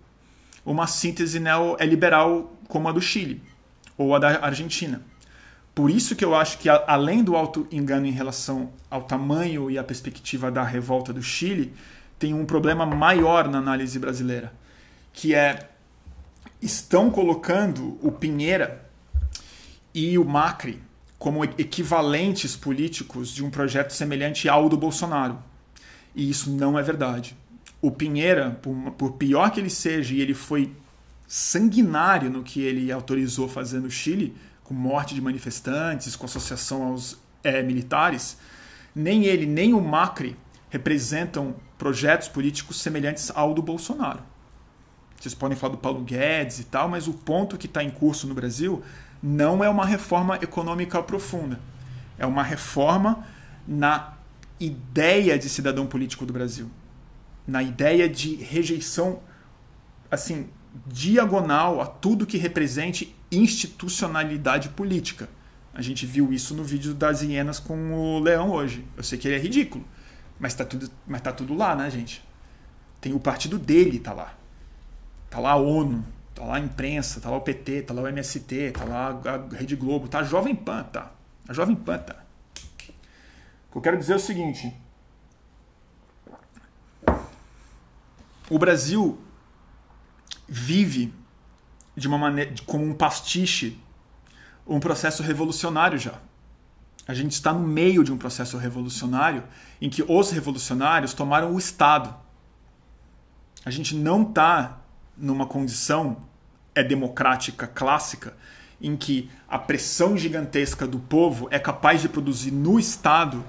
[0.65, 3.52] uma síntese neoliberal como a do Chile
[3.97, 5.01] ou a da Argentina.
[5.73, 9.83] Por isso que eu acho que, além do auto-engano em relação ao tamanho e à
[9.83, 11.73] perspectiva da revolta do Chile,
[12.19, 14.53] tem um problema maior na análise brasileira,
[15.11, 15.69] que é
[16.61, 18.85] estão colocando o Pinheira
[19.93, 20.81] e o Macri
[21.19, 25.37] como equivalentes políticos de um projeto semelhante ao do Bolsonaro.
[26.15, 27.35] E isso não é verdade.
[27.81, 28.59] O Pinheira,
[28.97, 30.71] por pior que ele seja, e ele foi
[31.27, 37.17] sanguinário no que ele autorizou fazer no Chile, com morte de manifestantes, com associação aos
[37.43, 38.37] é, militares,
[38.95, 40.37] nem ele nem o Macri
[40.69, 44.21] representam projetos políticos semelhantes ao do Bolsonaro.
[45.19, 48.27] Vocês podem falar do Paulo Guedes e tal, mas o ponto que está em curso
[48.27, 48.83] no Brasil
[49.21, 51.59] não é uma reforma econômica profunda.
[52.17, 53.25] É uma reforma
[53.67, 54.13] na
[54.59, 56.69] ideia de cidadão político do Brasil,
[57.47, 59.19] na ideia de rejeição
[60.11, 60.47] assim
[60.87, 65.29] diagonal a tudo que represente institucionalidade política.
[65.73, 68.85] A gente viu isso no vídeo das hienas com o leão hoje.
[68.95, 69.83] Eu sei que ele é ridículo,
[70.39, 72.23] mas tá tudo, mas tá tudo lá, né, gente?
[73.01, 74.33] Tem o partido dele, tá lá.
[75.29, 76.05] Tá lá a ONU,
[76.35, 79.55] tá lá a imprensa, tá lá o PT, tá lá o MST, tá lá a
[79.55, 81.11] Rede Globo, tá a Jovem Pan, tá.
[81.47, 82.23] A Jovem Pan, tá.
[83.69, 84.73] O que eu quero dizer é o seguinte.
[88.49, 89.19] O Brasil
[90.47, 91.13] vive
[91.95, 93.79] de uma maneira como um pastiche
[94.65, 96.13] um processo revolucionário já.
[97.05, 99.43] A gente está no meio de um processo revolucionário
[99.81, 102.15] em que os revolucionários tomaram o Estado.
[103.65, 104.79] A gente não está
[105.17, 106.17] numa condição
[106.75, 108.35] é democrática clássica
[108.81, 113.43] em que a pressão gigantesca do povo é capaz de produzir no Estado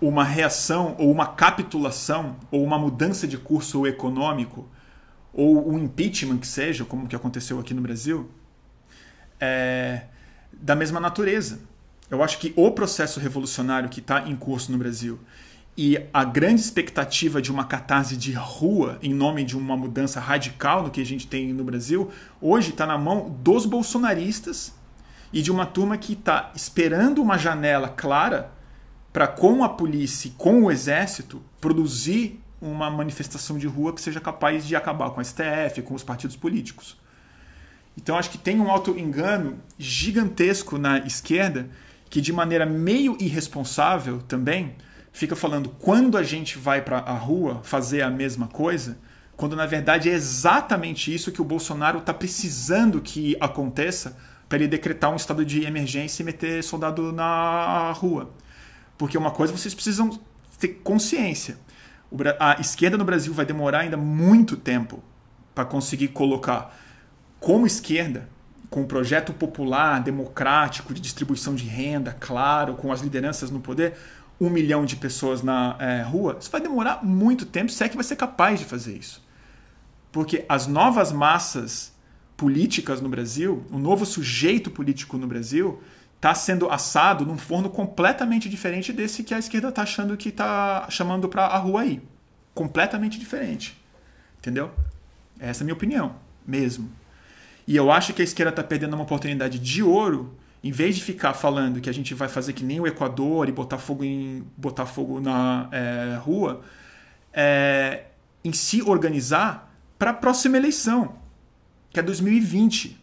[0.00, 4.68] uma reação ou uma capitulação ou uma mudança de curso econômico
[5.36, 8.30] ou um impeachment que seja, como que aconteceu aqui no Brasil,
[9.38, 10.04] é,
[10.50, 11.60] da mesma natureza.
[12.10, 15.20] Eu acho que o processo revolucionário que está em curso no Brasil
[15.76, 20.84] e a grande expectativa de uma catarse de rua em nome de uma mudança radical
[20.84, 24.74] no que a gente tem no Brasil, hoje está na mão dos bolsonaristas
[25.34, 28.52] e de uma turma que está esperando uma janela clara
[29.12, 34.20] para, com a polícia e com o exército, produzir uma manifestação de rua que seja
[34.20, 36.96] capaz de acabar com a STF, com os partidos políticos.
[37.96, 41.68] Então acho que tem um auto-engano gigantesco na esquerda
[42.10, 44.74] que, de maneira meio irresponsável também,
[45.12, 48.98] fica falando quando a gente vai para a rua fazer a mesma coisa,
[49.36, 54.16] quando na verdade é exatamente isso que o Bolsonaro está precisando que aconteça
[54.48, 58.30] para ele decretar um estado de emergência e meter soldado na rua.
[58.96, 60.18] Porque uma coisa vocês precisam
[60.58, 61.58] ter consciência
[62.38, 65.02] a esquerda no Brasil vai demorar ainda muito tempo
[65.54, 66.76] para conseguir colocar
[67.40, 68.28] como esquerda,
[68.68, 73.94] com um projeto popular, democrático, de distribuição de renda, claro, com as lideranças no poder,
[74.40, 77.96] um milhão de pessoas na é, rua, isso vai demorar muito tempo, se é que
[77.96, 79.24] vai ser capaz de fazer isso.
[80.12, 81.94] Porque as novas massas
[82.36, 85.80] políticas no Brasil, o novo sujeito político no Brasil,
[86.16, 90.86] está sendo assado num forno completamente diferente desse que a esquerda está achando que está
[90.90, 92.02] chamando para a rua aí.
[92.54, 93.78] Completamente diferente.
[94.38, 94.72] Entendeu?
[95.38, 96.90] Essa é a minha opinião, mesmo.
[97.66, 101.02] E eu acho que a esquerda está perdendo uma oportunidade de ouro, em vez de
[101.02, 104.44] ficar falando que a gente vai fazer que nem o Equador e botar fogo, em,
[104.56, 106.62] botar fogo na é, rua,
[107.32, 108.04] é,
[108.42, 111.16] em se organizar para a próxima eleição,
[111.90, 112.98] que é 2020.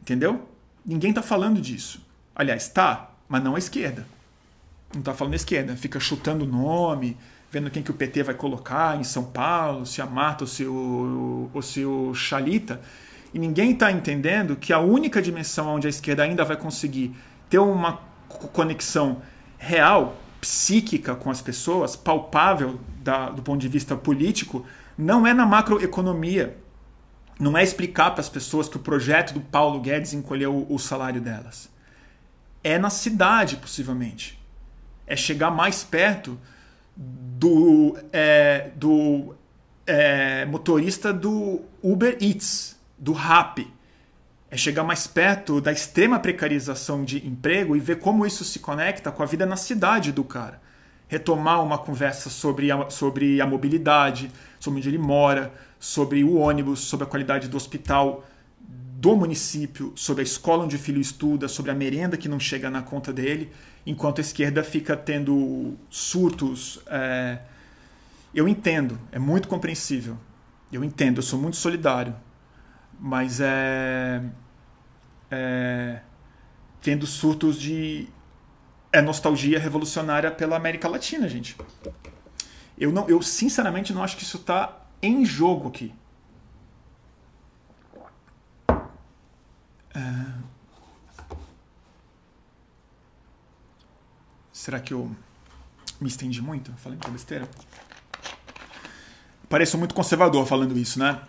[0.00, 0.48] Entendeu?
[0.88, 2.00] Ninguém está falando disso.
[2.34, 4.06] Aliás, tá, mas não a esquerda.
[4.90, 5.76] Não está falando a esquerda.
[5.76, 7.14] Fica chutando o nome,
[7.52, 10.64] vendo quem que o PT vai colocar em São Paulo, se a Marta ou se
[10.64, 12.80] o, ou se o Chalita.
[13.34, 17.14] E ninguém está entendendo que a única dimensão onde a esquerda ainda vai conseguir
[17.50, 18.00] ter uma
[18.54, 19.20] conexão
[19.58, 24.64] real, psíquica com as pessoas, palpável da, do ponto de vista político,
[24.96, 26.56] não é na macroeconomia.
[27.38, 31.20] Não é explicar para as pessoas que o projeto do Paulo Guedes encolheu o salário
[31.20, 31.70] delas.
[32.64, 34.38] É na cidade, possivelmente.
[35.06, 36.38] É chegar mais perto
[36.96, 39.36] do, é, do
[39.86, 43.66] é, motorista do Uber Eats, do Rap.
[44.50, 49.12] É chegar mais perto da extrema precarização de emprego e ver como isso se conecta
[49.12, 50.60] com a vida na cidade do cara.
[51.06, 56.80] Retomar uma conversa sobre a, sobre a mobilidade, sobre onde ele mora, sobre o ônibus,
[56.80, 58.24] sobre a qualidade do hospital
[58.98, 62.68] do município, sobre a escola onde o filho estuda, sobre a merenda que não chega
[62.68, 63.52] na conta dele
[63.86, 66.80] enquanto a esquerda fica tendo surtos.
[66.86, 67.38] É...
[68.34, 70.18] Eu entendo, é muito compreensível.
[70.72, 72.14] Eu entendo, eu sou muito solidário.
[72.98, 74.22] Mas é.
[75.30, 76.00] é...
[76.82, 78.08] Tendo surtos de.
[78.92, 81.56] É nostalgia revolucionária pela América Latina, gente.
[82.76, 85.94] Eu, não, eu sinceramente não acho que isso está em jogo aqui.
[89.94, 90.48] É...
[94.52, 95.10] Será que eu
[96.00, 96.72] me estendi muito?
[96.72, 97.48] Falei muita besteira?
[99.48, 101.22] Pareço muito conservador falando isso, né?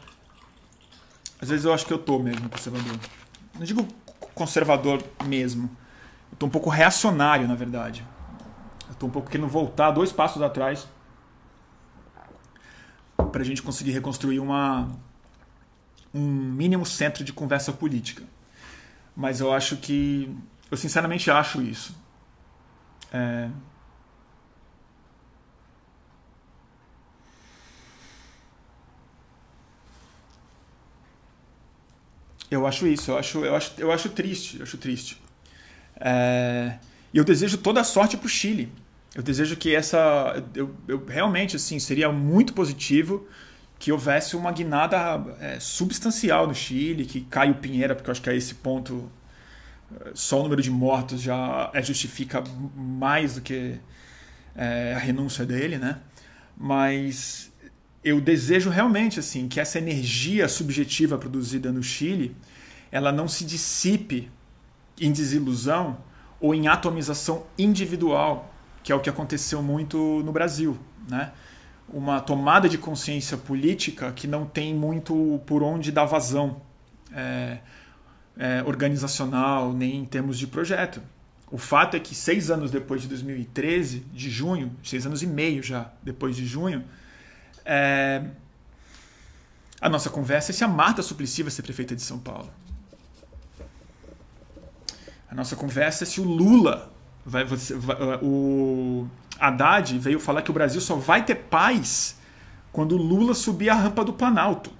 [1.41, 2.99] Às vezes eu acho que eu tô mesmo conservador.
[3.55, 3.87] Não digo
[4.33, 5.69] conservador mesmo.
[6.31, 8.05] Eu tô um pouco reacionário, na verdade.
[8.89, 10.87] Eu tô um pouco querendo voltar dois passos atrás
[13.31, 14.89] para a gente conseguir reconstruir uma,
[16.13, 18.23] um mínimo centro de conversa política.
[19.15, 20.33] Mas eu acho que.
[20.71, 21.95] Eu sinceramente acho isso.
[23.11, 23.49] É...
[32.51, 35.21] Eu acho isso, eu acho, eu acho, eu acho triste, eu acho triste.
[35.95, 36.79] É...
[37.13, 38.71] E eu desejo toda a sorte para o Chile.
[39.15, 43.27] Eu desejo que essa, eu, eu, realmente assim seria muito positivo
[43.79, 44.97] que houvesse uma guinada
[45.39, 49.09] é, substancial no Chile, que Caio Pinheira, porque eu acho que a esse ponto
[50.13, 52.43] só o número de mortos já é, justifica
[52.75, 53.79] mais do que
[54.55, 55.99] é, a renúncia dele, né?
[56.57, 57.51] Mas
[58.03, 62.35] eu desejo realmente assim que essa energia subjetiva produzida no Chile,
[62.91, 64.29] ela não se dissipe
[64.99, 65.97] em desilusão
[66.39, 68.48] ou em atomização individual,
[68.83, 71.31] que é o que aconteceu muito no Brasil, né?
[71.91, 76.61] Uma tomada de consciência política que não tem muito por onde dar vazão.
[77.11, 77.59] É,
[78.39, 81.01] é, organizacional, nem em termos de projeto.
[81.51, 85.61] O fato é que seis anos depois de 2013, de junho, seis anos e meio
[85.61, 86.85] já depois de junho,
[87.65, 88.23] é,
[89.81, 92.49] a nossa conversa é se a Marta Suplicy vai ser prefeita de São Paulo.
[95.29, 96.91] A nossa conversa é se o Lula
[97.29, 99.07] vai, vai, o
[99.39, 102.17] Haddad veio falar que o Brasil só vai ter paz
[102.71, 104.71] quando Lula subir a rampa do Planalto.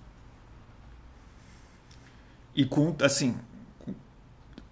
[2.56, 3.36] E com, assim,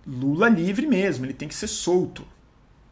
[0.06, 2.26] Lula livre mesmo, ele tem que ser solto.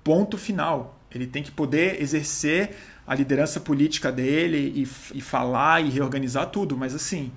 [0.03, 0.99] Ponto final.
[1.11, 2.75] Ele tem que poder exercer
[3.07, 6.77] a liderança política dele e, e falar e reorganizar tudo.
[6.77, 7.31] Mas assim,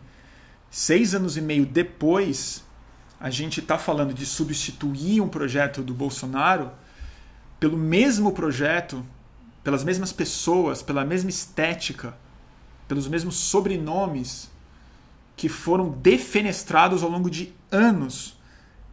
[0.71, 2.65] seis anos e meio depois,
[3.19, 6.70] a gente está falando de substituir um projeto do Bolsonaro
[7.59, 9.05] pelo mesmo projeto,
[9.65, 12.17] pelas mesmas pessoas, pela mesma estética,
[12.87, 14.51] pelos mesmos sobrenomes
[15.37, 18.39] que foram defenestrados ao longo de anos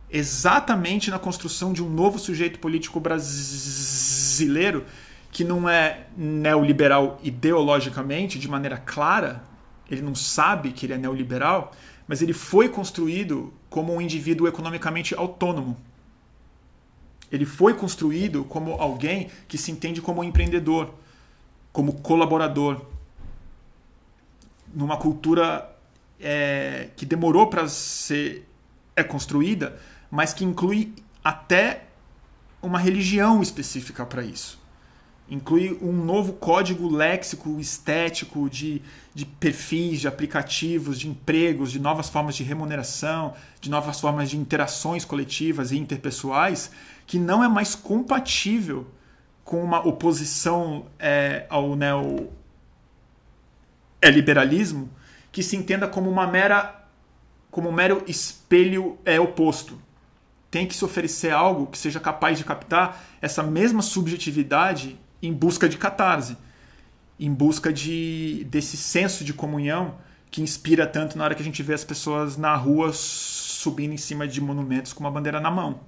[0.10, 4.86] exatamente na construção de um novo sujeito político brasileiro
[5.32, 9.44] que não é neoliberal ideologicamente, de maneira clara,
[9.92, 11.74] ele não sabe que ele é neoliberal,
[12.08, 15.76] mas ele foi construído como um indivíduo economicamente autônomo.
[17.32, 20.94] Ele foi construído como alguém que se entende como empreendedor,
[21.72, 22.86] como colaborador,
[24.74, 25.70] numa cultura
[26.20, 28.48] é, que demorou para ser
[28.96, 29.78] é construída
[30.16, 31.84] mas que inclui até
[32.62, 34.58] uma religião específica para isso.
[35.30, 38.82] Inclui um novo código léxico estético de,
[39.14, 44.38] de perfis, de aplicativos, de empregos, de novas formas de remuneração, de novas formas de
[44.38, 46.70] interações coletivas e interpessoais,
[47.08, 48.88] que não é mais compatível
[49.44, 52.30] com uma oposição é, ao neo
[54.02, 54.90] é liberalismo
[55.32, 56.84] que se entenda como uma mera
[57.50, 59.82] como um mero espelho é oposto.
[60.52, 65.68] Tem que se oferecer algo que seja capaz de captar essa mesma subjetividade em busca
[65.68, 66.38] de catarse,
[67.20, 69.96] em busca de desse senso de comunhão
[70.30, 73.98] que inspira tanto na hora que a gente vê as pessoas na rua subindo em
[73.98, 75.80] cima de monumentos com uma bandeira na mão.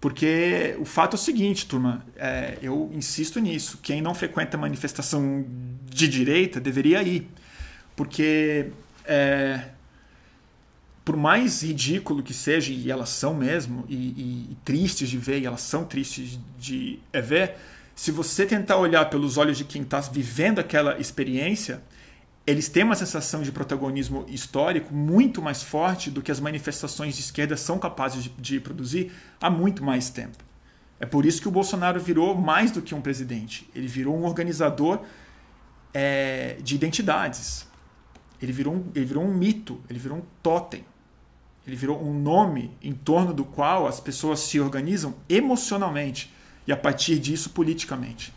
[0.00, 5.44] Porque o fato é o seguinte, turma, é, eu insisto nisso: quem não frequenta manifestação
[5.84, 7.28] de direita deveria ir.
[7.94, 8.70] Porque,
[9.04, 9.68] é,
[11.04, 15.40] por mais ridículo que seja, e elas são mesmo, e, e, e tristes de ver,
[15.40, 17.56] e elas são tristes de é, ver,
[18.00, 21.82] se você tentar olhar pelos olhos de quem está vivendo aquela experiência,
[22.46, 27.20] eles têm uma sensação de protagonismo histórico muito mais forte do que as manifestações de
[27.20, 30.38] esquerda são capazes de, de, produzir há muito mais tempo.
[30.98, 33.68] É por isso que o Bolsonaro virou mais do que um presidente.
[33.74, 35.02] Ele virou um organizador
[35.92, 37.68] é, de identidades.
[38.40, 40.86] Ele virou, um, ele virou um mito, ele virou um totem.
[41.66, 46.32] Ele virou um nome em torno do qual as pessoas se organizam emocionalmente
[46.66, 48.32] e, a partir disso, politicamente.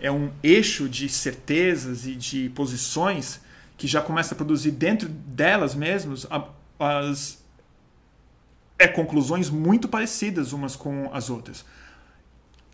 [0.00, 3.40] É um eixo de certezas e de posições
[3.76, 6.26] que já começa a produzir dentro delas mesmas
[6.78, 7.42] as
[8.78, 11.64] é, conclusões muito parecidas umas com as outras,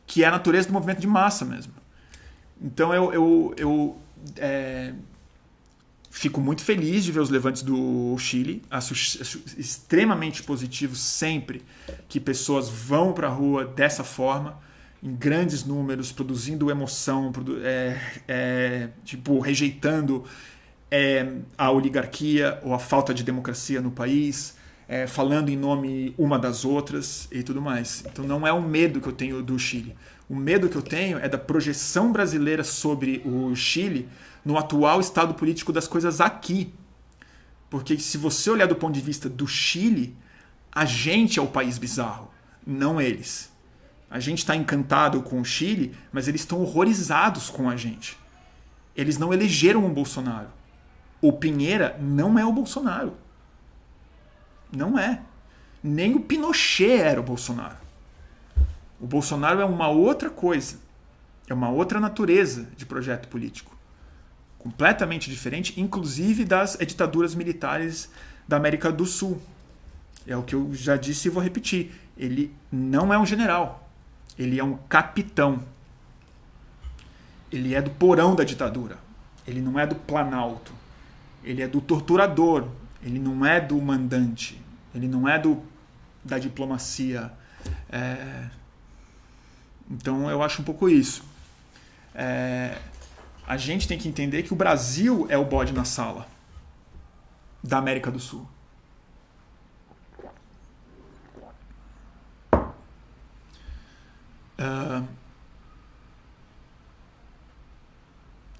[0.07, 1.72] que é a natureza do movimento de massa mesmo.
[2.61, 3.99] Então eu, eu, eu
[4.37, 4.95] é,
[6.11, 11.62] fico muito feliz de ver os levantes do Chile, acho, acho extremamente positivo sempre
[12.09, 14.59] que pessoas vão para a rua dessa forma
[15.05, 20.25] em grandes números, produzindo emoção, produ é, é, tipo, rejeitando
[20.91, 24.57] é, a oligarquia ou a falta de democracia no país,
[24.89, 28.03] é, falando em nome uma das outras e tudo mais.
[28.11, 29.95] Então não é o medo que eu tenho do Chile.
[30.27, 34.09] O medo que eu tenho é da projeção brasileira sobre o Chile
[34.43, 36.73] no atual estado político das coisas aqui.
[37.69, 40.17] Porque se você olhar do ponto de vista do Chile,
[40.73, 42.31] a gente é o país bizarro,
[42.67, 43.54] não eles.
[44.11, 48.17] A gente está encantado com o Chile, mas eles estão horrorizados com a gente.
[48.95, 50.49] Eles não elegeram o Bolsonaro.
[51.21, 53.17] O Pinheira não é o Bolsonaro.
[54.71, 55.21] Não é.
[55.83, 57.77] Nem o Pinochet era o Bolsonaro.
[59.01, 60.79] O Bolsonaro é uma outra coisa.
[61.49, 63.77] É uma outra natureza de projeto político.
[64.59, 68.11] Completamente diferente, inclusive das ditaduras militares
[68.49, 69.41] da América do Sul.
[70.27, 71.93] É o que eu já disse e vou repetir.
[72.17, 73.84] Ele não é um general.
[74.39, 75.62] Ele é um capitão.
[77.51, 78.99] Ele é do porão da ditadura.
[79.47, 80.72] Ele não é do planalto.
[81.43, 82.68] Ele é do torturador.
[83.03, 84.61] Ele não é do mandante.
[84.95, 85.62] Ele não é do
[86.24, 87.30] da diplomacia.
[87.91, 88.49] É...
[89.91, 91.22] Então eu acho um pouco isso.
[92.14, 92.78] É...
[93.47, 96.26] A gente tem que entender que o Brasil é o bode na sala
[97.62, 98.49] da América do Sul.
[104.65, 105.07] Uh,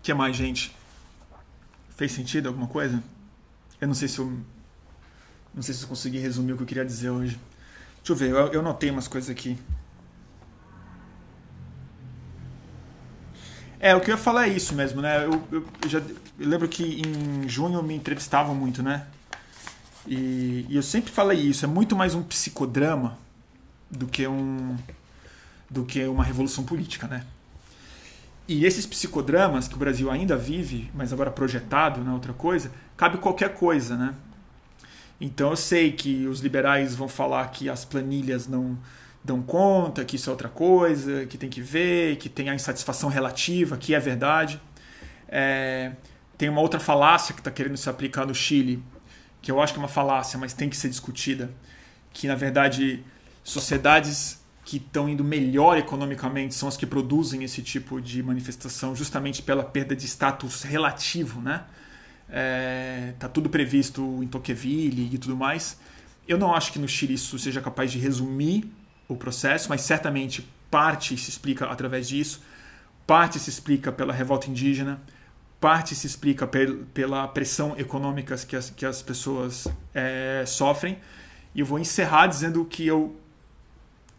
[0.03, 0.77] que mais, gente?
[1.97, 3.03] Fez sentido alguma coisa?
[3.81, 4.31] Eu não sei se eu.
[5.55, 7.41] Não sei se eu consegui resumir o que eu queria dizer hoje.
[7.99, 9.57] Deixa eu ver, eu, eu notei umas coisas aqui.
[13.81, 15.25] É, o que eu ia falar é isso mesmo, né?
[15.25, 19.07] Eu, eu, eu já eu lembro que em junho me entrevistavam muito, né?
[20.07, 23.17] E, e eu sempre falei isso, é muito mais um psicodrama
[23.91, 24.77] do que um
[25.75, 27.27] do que uma revolução política, né?
[28.47, 32.71] E esses psicodramas que o Brasil ainda vive, mas agora projetado na né, outra coisa,
[32.97, 34.15] cabe qualquer coisa, né?
[35.21, 38.79] Então eu sei que os liberais vão falar que as planilhas não
[39.25, 43.09] dão conta, que isso é outra coisa, que tem que ver, que tem a insatisfação
[43.09, 44.61] relativa, que é verdade.
[45.27, 45.93] É,
[46.37, 48.83] tem uma outra falácia que está querendo se aplicar no Chile,
[49.41, 51.51] que eu acho que é uma falácia, mas tem que ser discutida,
[52.13, 53.03] que na verdade
[53.43, 59.43] sociedades que estão indo melhor economicamente são as que produzem esse tipo de manifestação, justamente
[59.43, 61.65] pela perda de status relativo, né?
[62.29, 65.79] É, tá tudo previsto em Tocqueville e tudo mais.
[66.27, 68.73] Eu não acho que no Chile isso seja capaz de resumir
[69.07, 72.43] o processo, mas certamente parte se explica através disso,
[73.07, 75.01] parte se explica pela revolta indígena,
[75.61, 76.49] parte se explica
[76.95, 80.99] pela pressão econômica que as, que as pessoas é, sofrem.
[81.55, 83.15] E eu vou encerrar dizendo que eu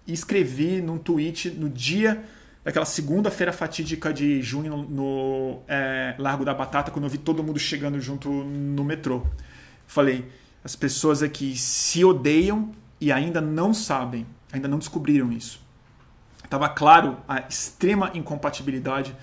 [0.07, 2.23] e escrevi num tweet no dia
[2.63, 7.59] daquela segunda-feira fatídica de junho no, é, Largo da Batata, quando eu vi todo mundo
[7.59, 9.23] chegando junto no metrô.
[9.85, 10.25] Falei,
[10.63, 15.61] as pessoas aqui se odeiam e ainda não sabem, ainda não descobriram isso.
[16.43, 19.15] Estava claro a extrema incompatibilidade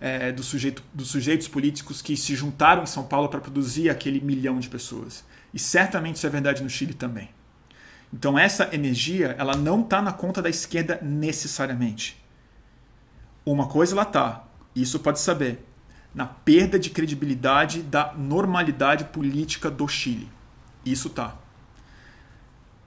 [0.00, 4.20] é, do sujeito, dos sujeitos políticos que se juntaram em São Paulo para produzir aquele
[4.20, 5.24] milhão de pessoas.
[5.54, 7.28] E certamente isso é verdade no Chile também.
[8.12, 12.20] Então essa energia, ela não está na conta da esquerda necessariamente.
[13.44, 14.44] Uma coisa ela está,
[14.74, 15.64] isso pode saber,
[16.14, 20.28] na perda de credibilidade da normalidade política do Chile.
[20.84, 21.36] Isso tá.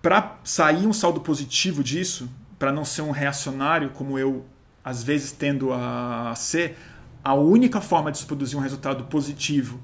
[0.01, 4.45] Para sair um saldo positivo disso, para não ser um reacionário como eu
[4.83, 6.77] às vezes tendo a ser,
[7.23, 9.79] a única forma de se produzir um resultado positivo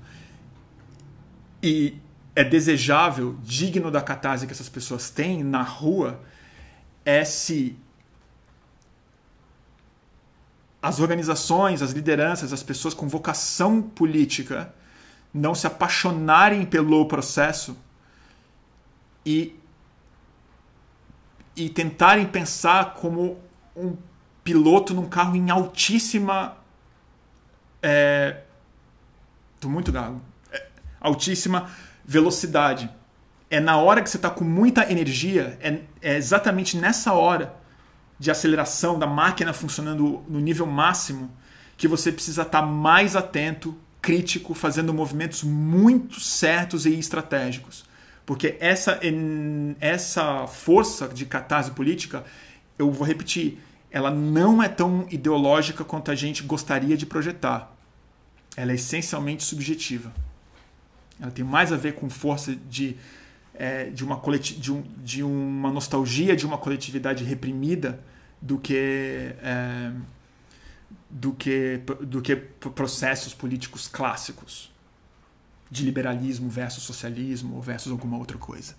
[1.64, 1.98] e
[2.40, 6.22] é desejável, digno da catarse que essas pessoas têm na rua,
[7.04, 7.78] é se
[10.82, 14.74] as organizações, as lideranças, as pessoas com vocação política
[15.34, 17.78] não se apaixonarem pelo processo
[19.26, 19.60] e,
[21.58, 23.38] e tentarem pensar como
[23.76, 23.98] um
[24.46, 26.56] piloto num carro em altíssima.
[27.84, 28.44] É,
[29.60, 30.22] tô muito gago.
[30.54, 30.68] É,
[31.02, 31.70] altíssima
[32.10, 32.90] velocidade.
[33.52, 37.54] É na hora que você está com muita energia, é, é exatamente nessa hora
[38.18, 41.32] de aceleração da máquina funcionando no nível máximo
[41.78, 47.86] que você precisa estar tá mais atento, crítico, fazendo movimentos muito certos e estratégicos.
[48.26, 49.00] Porque essa,
[49.80, 52.24] essa força de catarse política,
[52.78, 53.60] eu vou repetir,
[53.92, 57.72] ela não é tão ideológica quanto a gente gostaria de projetar.
[58.58, 60.12] Ela é essencialmente subjetiva.
[61.20, 62.96] Ela tem mais a ver com força de,
[63.54, 68.00] é, de, uma, de, um, de uma nostalgia de uma coletividade reprimida
[68.42, 69.92] do que, é,
[71.10, 74.72] do que, do que processos políticos clássicos
[75.70, 78.76] de liberalismo versus socialismo versus alguma outra coisa.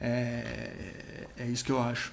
[0.00, 2.12] É, é isso que eu acho.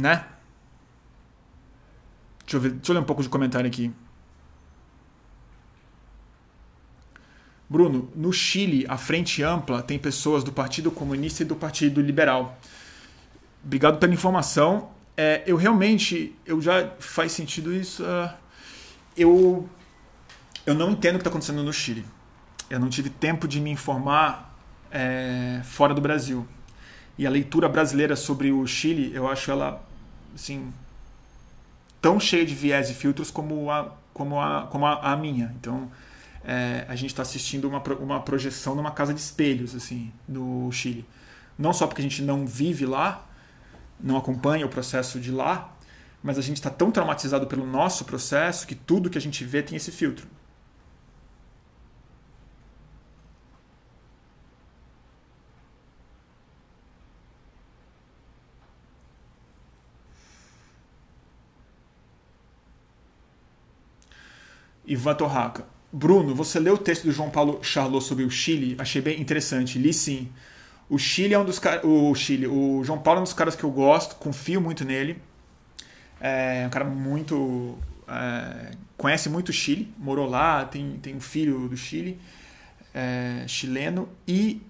[0.00, 0.24] Né?
[2.40, 3.92] Deixa eu, ver, deixa eu ler um pouco de comentário aqui.
[7.68, 12.58] Bruno, no Chile, a Frente Ampla tem pessoas do Partido Comunista e do Partido Liberal.
[13.64, 14.90] Obrigado pela informação.
[15.16, 18.02] É, eu realmente, eu já faz sentido isso.
[18.02, 18.30] Uh,
[19.16, 19.68] eu,
[20.66, 22.04] eu não entendo o que está acontecendo no Chile.
[22.68, 24.56] Eu não tive tempo de me informar
[24.90, 26.46] é, fora do Brasil.
[27.16, 29.86] E a leitura brasileira sobre o Chile, eu acho ela,
[30.34, 30.72] assim,
[32.00, 35.54] tão cheia de viés e filtros como a, como a, como a, a minha.
[35.58, 35.90] Então,
[36.44, 41.04] é, a gente está assistindo uma, uma projeção numa casa de espelhos, assim, no Chile.
[41.58, 43.26] Não só porque a gente não vive lá,
[43.98, 45.74] não acompanha o processo de lá,
[46.22, 49.62] mas a gente está tão traumatizado pelo nosso processo que tudo que a gente vê
[49.62, 50.26] tem esse filtro.
[64.90, 65.64] Ivan Torraca.
[65.92, 68.74] Bruno, você leu o texto do João Paulo Charlot sobre o Chile?
[68.78, 69.78] Achei bem interessante.
[69.78, 70.28] Li sim.
[70.88, 71.84] O Chile é um dos caras.
[71.84, 75.22] O Chile, o João Paulo é um dos caras que eu gosto, confio muito nele.
[76.20, 77.78] É um cara muito.
[78.08, 82.20] É, conhece muito o Chile, morou lá, tem, tem um filho do Chile,
[82.92, 84.60] é, chileno, e.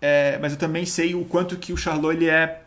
[0.00, 2.65] É, mas eu também sei o quanto que o Charlot ele é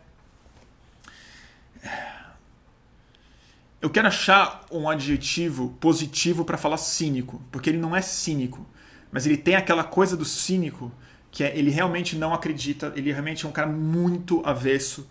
[3.81, 8.65] eu quero achar um adjetivo positivo para falar cínico, porque ele não é cínico,
[9.11, 10.91] mas ele tem aquela coisa do cínico
[11.31, 15.07] que é, ele realmente não acredita, ele realmente é um cara muito avesso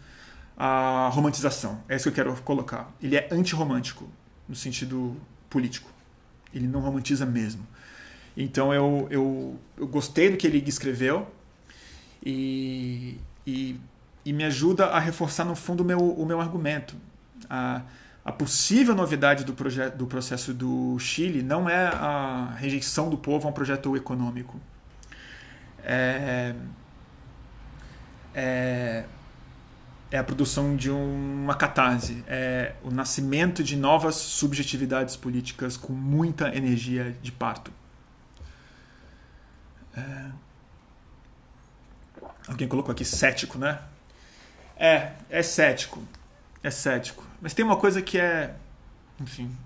[0.57, 1.83] à romantização.
[1.89, 2.93] É isso que eu quero colocar.
[3.01, 4.09] Ele é antirromântico
[4.49, 5.17] no sentido
[5.49, 5.91] político.
[6.53, 7.67] Ele não romantiza mesmo.
[8.37, 11.27] Então eu, eu, eu gostei do que ele escreveu
[12.25, 13.81] e, e,
[14.25, 16.97] e me ajuda a reforçar no fundo o meu, o meu argumento.
[17.49, 17.83] A,
[18.29, 19.55] a possível novidade do,
[19.97, 24.61] do processo do Chile não é a rejeição do povo a um projeto econômico.
[25.83, 26.55] É,
[28.35, 29.05] é,
[30.11, 36.55] é a produção de uma catarse, é o nascimento de novas subjetividades políticas com muita
[36.55, 37.73] energia de parto.
[39.97, 40.27] É,
[42.47, 43.79] alguém colocou aqui cético, né?
[44.77, 46.03] É, é cético.
[46.63, 47.28] É cético.
[47.41, 48.55] Mas tem uma coisa que é
[49.21, 49.57] Enfim.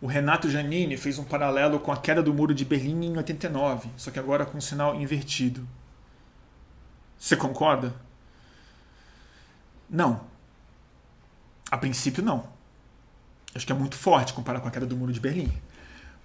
[0.00, 3.90] O Renato Giannini fez um paralelo com a queda do muro de Berlim em 89,
[3.96, 5.66] só que agora com um sinal invertido.
[7.18, 7.92] Você concorda?
[9.90, 10.20] Não.
[11.68, 12.48] A princípio, não.
[13.54, 15.52] Acho que é muito forte comparar com a queda do muro de Berlim.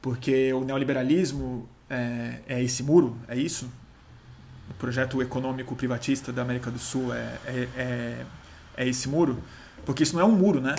[0.01, 3.69] Porque o neoliberalismo é, é esse muro, é isso?
[4.69, 8.25] O projeto econômico privatista da América do Sul é, é, é,
[8.77, 9.43] é esse muro?
[9.85, 10.75] Porque isso não é um muro, né?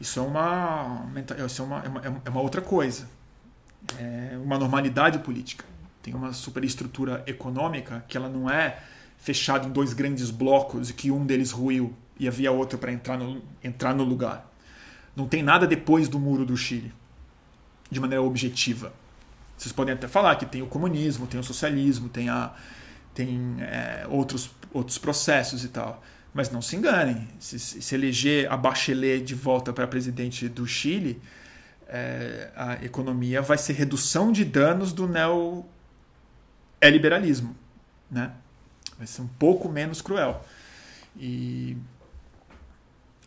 [0.00, 1.06] Isso é uma,
[1.46, 3.08] isso é uma, é uma, é uma outra coisa.
[3.98, 5.64] É uma normalidade política.
[6.02, 8.82] Tem uma superestrutura econômica que ela não é
[9.18, 13.16] fechada em dois grandes blocos e que um deles ruiu e havia outro para entrar
[13.16, 14.50] no, entrar no lugar.
[15.16, 16.92] Não tem nada depois do muro do Chile,
[17.90, 18.92] de maneira objetiva.
[19.56, 22.52] Vocês podem até falar que tem o comunismo, tem o socialismo, tem, a,
[23.14, 26.02] tem é, outros, outros processos e tal.
[26.32, 31.22] Mas não se enganem, se, se eleger a Bachelet de volta para presidente do Chile,
[31.86, 37.54] é, a economia vai ser redução de danos do neoliberalismo.
[38.10, 38.32] Né?
[38.98, 40.44] Vai ser um pouco menos cruel.
[41.16, 41.76] E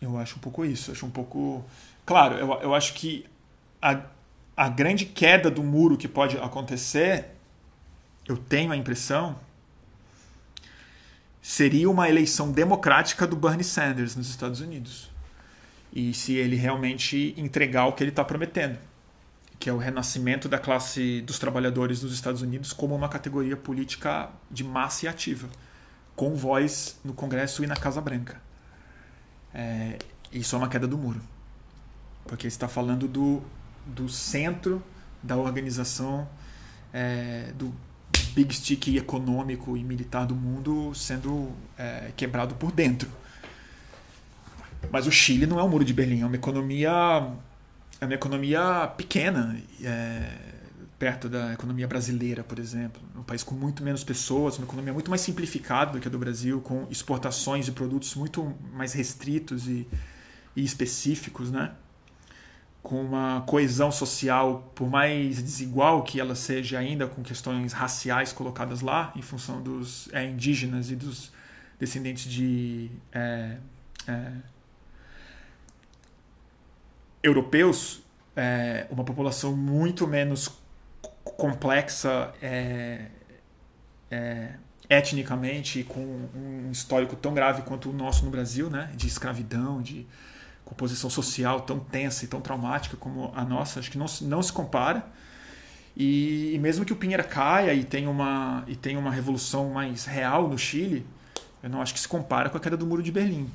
[0.02, 0.92] eu acho um pouco isso.
[0.92, 1.64] Acho um pouco.
[2.06, 3.26] Claro, eu, eu acho que
[3.82, 4.02] a,
[4.58, 7.28] a grande queda do muro que pode acontecer,
[8.28, 9.38] eu tenho a impressão
[11.48, 15.10] seria uma eleição democrática do Bernie Sanders nos Estados Unidos.
[15.94, 18.78] E se ele realmente entregar o que ele está prometendo,
[19.58, 24.30] que é o renascimento da classe dos trabalhadores dos Estados Unidos como uma categoria política
[24.52, 25.48] de massa e ativa,
[26.18, 28.42] com voz no Congresso e na Casa Branca.
[29.54, 29.98] É,
[30.34, 31.22] isso é uma queda do muro,
[32.26, 33.42] porque está falando do,
[33.88, 34.84] do centro
[35.22, 36.28] da organização
[36.94, 37.74] é, do
[38.34, 43.10] big stick econômico e militar do mundo sendo é, quebrado por dentro.
[44.92, 47.32] Mas o Chile não é um muro de Berlim, é uma economia,
[48.00, 50.32] é uma economia pequena, é,
[51.00, 53.02] perto da economia brasileira, por exemplo.
[53.16, 56.20] Um país com muito menos pessoas, uma economia muito mais simplificada do que a do
[56.20, 59.88] Brasil, com exportações de produtos muito mais restritos e,
[60.56, 61.72] e específicos, né?
[62.82, 68.82] Com uma coesão social, por mais desigual que ela seja ainda, com questões raciais colocadas
[68.82, 71.32] lá, em função dos é, indígenas e dos
[71.80, 73.58] descendentes de é,
[74.08, 74.32] é,
[77.22, 78.02] europeus,
[78.36, 80.50] é, uma população muito menos
[81.24, 83.08] complexa é,
[84.10, 84.52] é,
[84.90, 90.08] etnicamente, com um histórico tão grave quanto o nosso no Brasil, né, de escravidão, de
[90.68, 94.52] composição social tão tensa e tão traumática como a nossa, acho que não, não se
[94.52, 95.08] compara.
[95.96, 100.06] E, e, mesmo que o Pinheira caia e tenha, uma, e tenha uma revolução mais
[100.06, 101.06] real no Chile,
[101.64, 103.50] eu não acho que se compara com a queda do Muro de Berlim.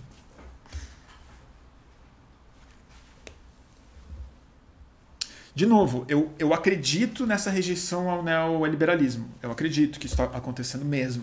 [5.55, 9.29] De novo, eu, eu acredito nessa rejeição ao neoliberalismo.
[9.43, 11.23] Eu acredito que isso está acontecendo mesmo.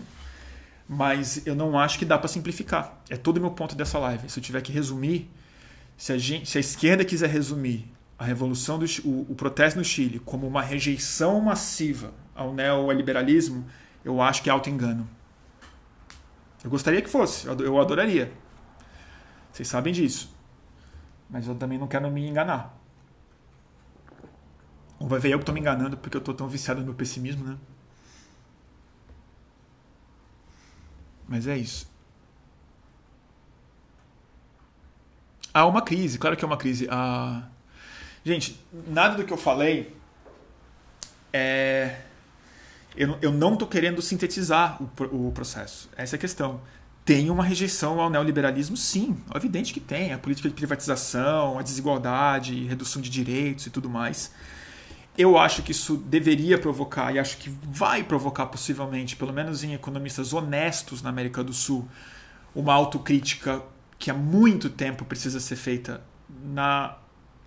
[0.88, 2.96] Mas eu não acho que dá para simplificar.
[3.10, 4.30] É todo o meu ponto dessa live.
[4.30, 5.28] Se eu tiver que resumir,
[6.00, 7.86] se a, gente, se a esquerda quiser resumir
[8.18, 13.66] a revolução do o, o protesto no Chile como uma rejeição massiva ao neoliberalismo,
[14.02, 15.06] eu acho que é auto-engano.
[16.64, 18.32] Eu gostaria que fosse, eu adoraria.
[19.52, 20.34] Vocês sabem disso.
[21.28, 22.74] Mas eu também não quero me enganar.
[24.98, 26.94] Ou vai ver eu que estou me enganando porque eu estou tão viciado no meu
[26.94, 27.58] pessimismo, né?
[31.28, 31.89] Mas é isso.
[35.52, 36.86] Há uma crise, claro que é uma crise.
[36.90, 37.42] Ah,
[38.24, 39.94] gente, nada do que eu falei
[41.32, 41.96] é.
[42.96, 45.88] Eu, eu não estou querendo sintetizar o, o processo.
[45.96, 46.60] Essa é a questão.
[47.04, 48.76] Tem uma rejeição ao neoliberalismo?
[48.76, 50.12] Sim, é evidente que tem.
[50.12, 54.32] A política de privatização, a desigualdade, redução de direitos e tudo mais.
[55.16, 59.74] Eu acho que isso deveria provocar, e acho que vai provocar possivelmente, pelo menos em
[59.74, 61.88] economistas honestos na América do Sul,
[62.54, 63.62] uma autocrítica
[64.00, 66.02] que há muito tempo precisa ser feita
[66.42, 66.96] na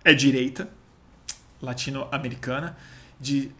[0.04, 0.68] é direita
[1.60, 2.76] latino-americana
[3.20, 3.50] de,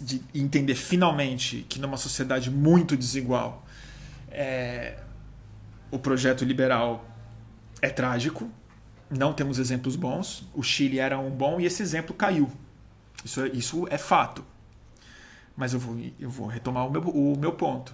[0.00, 3.62] de entender finalmente que numa sociedade muito desigual
[4.30, 4.98] é,
[5.90, 7.06] o projeto liberal
[7.82, 8.50] é trágico
[9.10, 12.50] não temos exemplos bons o Chile era um bom e esse exemplo caiu.
[13.24, 14.44] Isso, é, isso é fato.
[15.56, 17.92] Mas eu vou, eu vou retomar o meu, o meu ponto.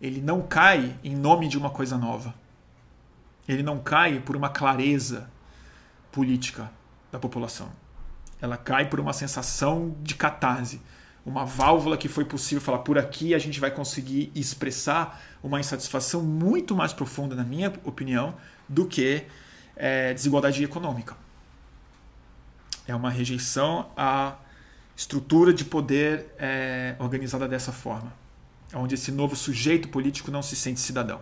[0.00, 2.34] Ele não cai em nome de uma coisa nova
[3.48, 5.30] ele não cai por uma clareza
[6.10, 6.70] política
[7.10, 7.70] da população.
[8.40, 10.80] Ela cai por uma sensação de catarse,
[11.24, 16.22] uma válvula que foi possível falar por aqui a gente vai conseguir expressar uma insatisfação
[16.22, 18.34] muito mais profunda, na minha opinião,
[18.68, 19.24] do que
[19.74, 21.16] é, desigualdade econômica.
[22.86, 24.36] É uma rejeição à
[24.94, 28.12] estrutura de poder é, organizada dessa forma,
[28.74, 31.20] onde esse novo sujeito político não se sente cidadão.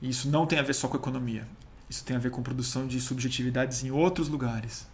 [0.00, 1.46] E isso não tem a ver só com economia.
[1.88, 4.86] Isso tem a ver com produção de subjetividades em outros lugares.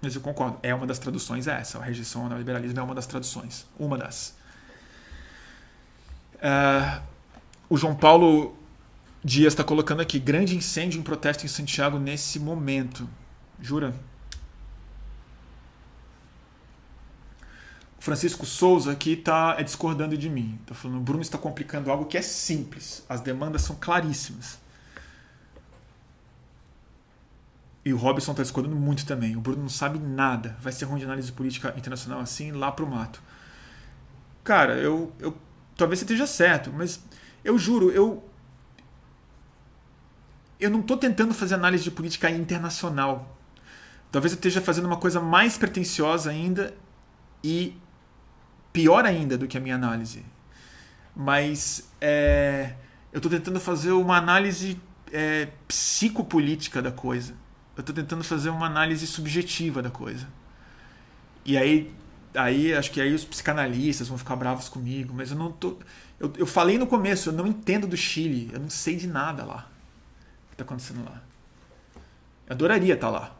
[0.00, 1.78] Mas eu concordo, é uma das traduções é essa.
[1.78, 3.66] A rejeição ao neoliberalismo é uma das traduções.
[3.78, 4.36] Uma das.
[6.36, 7.02] Uh,
[7.70, 8.54] o João Paulo
[9.24, 13.08] Dias está colocando aqui: grande incêndio em protesto em Santiago nesse momento.
[13.58, 13.94] Jura?
[18.04, 20.58] Francisco Souza aqui está é discordando de mim.
[20.60, 23.02] Está falando: o Bruno está complicando algo que é simples.
[23.08, 24.58] As demandas são claríssimas.
[27.82, 29.34] E o Robson está discordando muito também.
[29.36, 30.54] O Bruno não sabe nada.
[30.60, 33.22] Vai ser ruim de análise política internacional assim, lá pro mato.
[34.42, 35.34] Cara, eu, eu
[35.74, 37.02] talvez você esteja certo, mas
[37.42, 38.22] eu juro, eu
[40.60, 43.34] eu não estou tentando fazer análise de política internacional.
[44.12, 46.74] Talvez eu esteja fazendo uma coisa mais pretensiosa ainda
[47.42, 47.82] e
[48.74, 50.22] pior ainda do que a minha análise.
[51.16, 52.74] Mas é,
[53.10, 54.78] eu estou tentando fazer uma análise
[55.10, 57.34] é, psicopolítica da coisa
[57.76, 60.26] eu estou tentando fazer uma análise subjetiva da coisa.
[61.44, 61.92] E aí,
[62.34, 65.76] aí acho que aí os psicanalistas vão ficar bravos comigo, mas eu não tô.
[66.18, 69.44] Eu, eu falei no começo, eu não entendo do Chile, eu não sei de nada
[69.44, 69.68] lá.
[70.46, 71.20] O que está acontecendo lá?
[72.46, 73.36] Eu adoraria estar tá lá.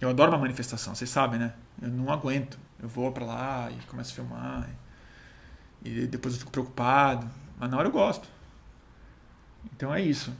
[0.00, 1.54] Eu adoro uma manifestação, vocês sabem, né?
[1.80, 2.58] Eu não aguento.
[2.82, 4.70] Eu vou para lá e começo a filmar.
[5.84, 7.28] E, depois eu fico preocupado.
[7.58, 8.28] Mas na hora eu gosto.
[9.72, 10.34] Então é isso.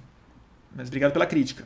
[0.75, 1.65] Mas obrigado pela crítica.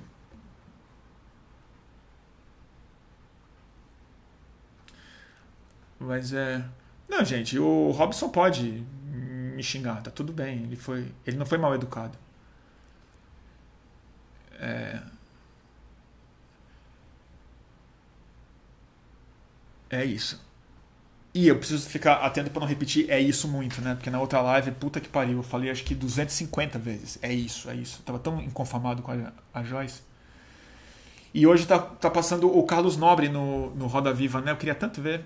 [5.98, 6.64] Mas é.
[7.08, 8.84] Não, gente, o Robson pode
[9.58, 10.64] me xingar, tá tudo bem.
[10.64, 12.16] Ele, foi, ele não foi mal educado.
[14.60, 15.02] É.
[19.90, 20.46] É isso.
[21.34, 23.94] E eu preciso ficar atento para não repetir é isso muito, né?
[23.94, 27.18] Porque na outra live, puta que pariu, eu falei acho que 250 vezes.
[27.22, 28.00] É isso, é isso.
[28.00, 30.02] Eu tava tão inconformado com a, a Joyce.
[31.32, 34.52] E hoje tá, tá passando o Carlos Nobre no, no Roda Viva, né?
[34.52, 35.24] Eu queria tanto ver.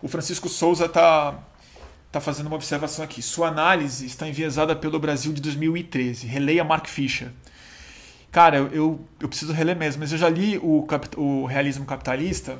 [0.00, 1.38] O Francisco Souza está
[2.12, 3.20] tá fazendo uma observação aqui.
[3.20, 6.26] Sua análise está enviesada pelo Brasil de 2013.
[6.26, 7.32] Releia Mark Fisher.
[8.34, 10.84] Cara, eu, eu preciso reler mesmo, mas eu já li o,
[11.16, 12.58] o Realismo Capitalista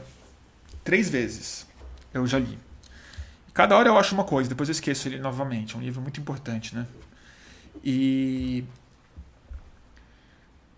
[0.85, 1.67] três vezes.
[2.13, 2.57] Eu já li.
[3.53, 5.75] Cada hora eu acho uma coisa, depois eu esqueço ele novamente.
[5.75, 6.87] É um livro muito importante, né?
[7.83, 8.63] E.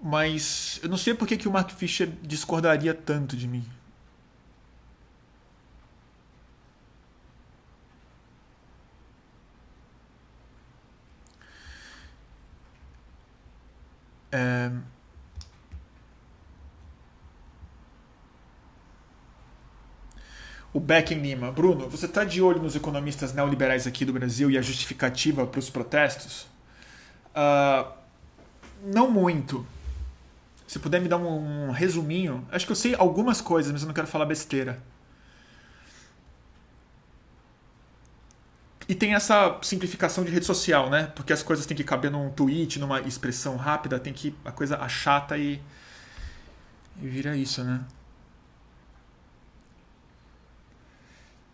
[0.02, 3.66] Mas eu não sei por que, que o Mark Fisher discordaria tanto de mim.
[14.30, 14.70] É...
[20.72, 21.50] O Beck em Lima.
[21.50, 25.58] Bruno, você está de olho nos economistas neoliberais aqui do Brasil e a justificativa para
[25.58, 26.46] os protestos?
[27.34, 27.90] Uh,
[28.84, 29.66] não muito.
[30.66, 32.46] Se puder me dar um, um resuminho.
[32.50, 34.82] Acho que eu sei algumas coisas, mas eu não quero falar besteira.
[38.88, 41.10] E tem essa simplificação de rede social, né?
[41.14, 44.78] Porque as coisas têm que caber num tweet, numa expressão rápida, tem que a coisa
[44.78, 45.60] achata e,
[47.02, 47.80] e vira isso, né?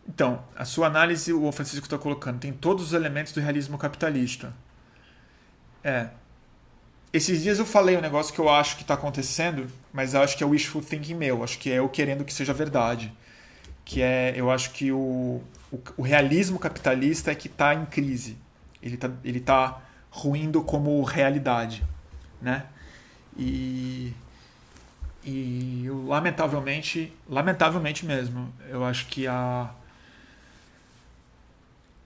[0.07, 4.53] Então, a sua análise, o Francisco está colocando, tem todos os elementos do realismo capitalista.
[5.83, 6.11] É.
[7.12, 10.37] Esses dias eu falei um negócio que eu acho que está acontecendo, mas eu acho
[10.37, 13.12] que é wishful thinking meu, acho que é eu querendo que seja verdade.
[13.85, 18.36] Que é, eu acho que o, o, o realismo capitalista é que está em crise.
[18.82, 21.82] Ele está ele tá ruindo como realidade,
[22.40, 22.66] né?
[23.36, 24.12] E,
[25.24, 29.70] e eu, lamentavelmente, lamentavelmente mesmo, eu acho que a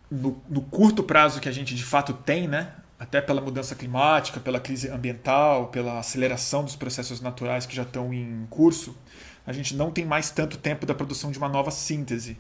[0.09, 2.73] no, no, curto prazo que a gente de fato tem, né?
[2.99, 8.15] Até pela mudança climática, pela crise ambiental, pela aceleração dos processos naturais que já estão
[8.15, 8.97] em curso,
[9.45, 12.39] a gente não tem mais tanto tempo da produção de uma nova síntese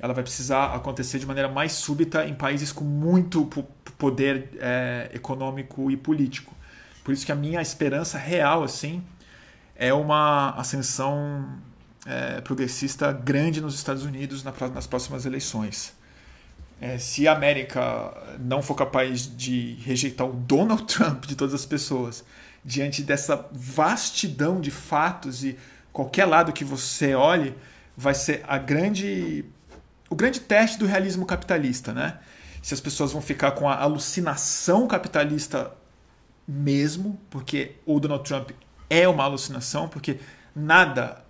[0.00, 3.44] ela vai precisar acontecer de maneira mais súbita em países com muito
[3.98, 6.54] poder é, econômico e político.
[7.02, 9.02] Por isso que a minha esperança real assim
[9.74, 11.58] é uma ascensão
[12.06, 15.96] é, progressista grande nos Estados Unidos nas próximas eleições.
[16.80, 21.66] É, se a América não for capaz de rejeitar o Donald Trump de todas as
[21.66, 22.24] pessoas,
[22.64, 25.58] diante dessa vastidão de fatos e
[25.92, 27.54] qualquer lado que você olhe,
[27.96, 29.44] vai ser a grande
[30.10, 32.18] o grande teste do realismo capitalista, né?
[32.62, 35.72] Se as pessoas vão ficar com a alucinação capitalista
[36.46, 38.50] mesmo, porque o Donald Trump
[38.88, 40.18] é uma alucinação, porque
[40.54, 41.22] nada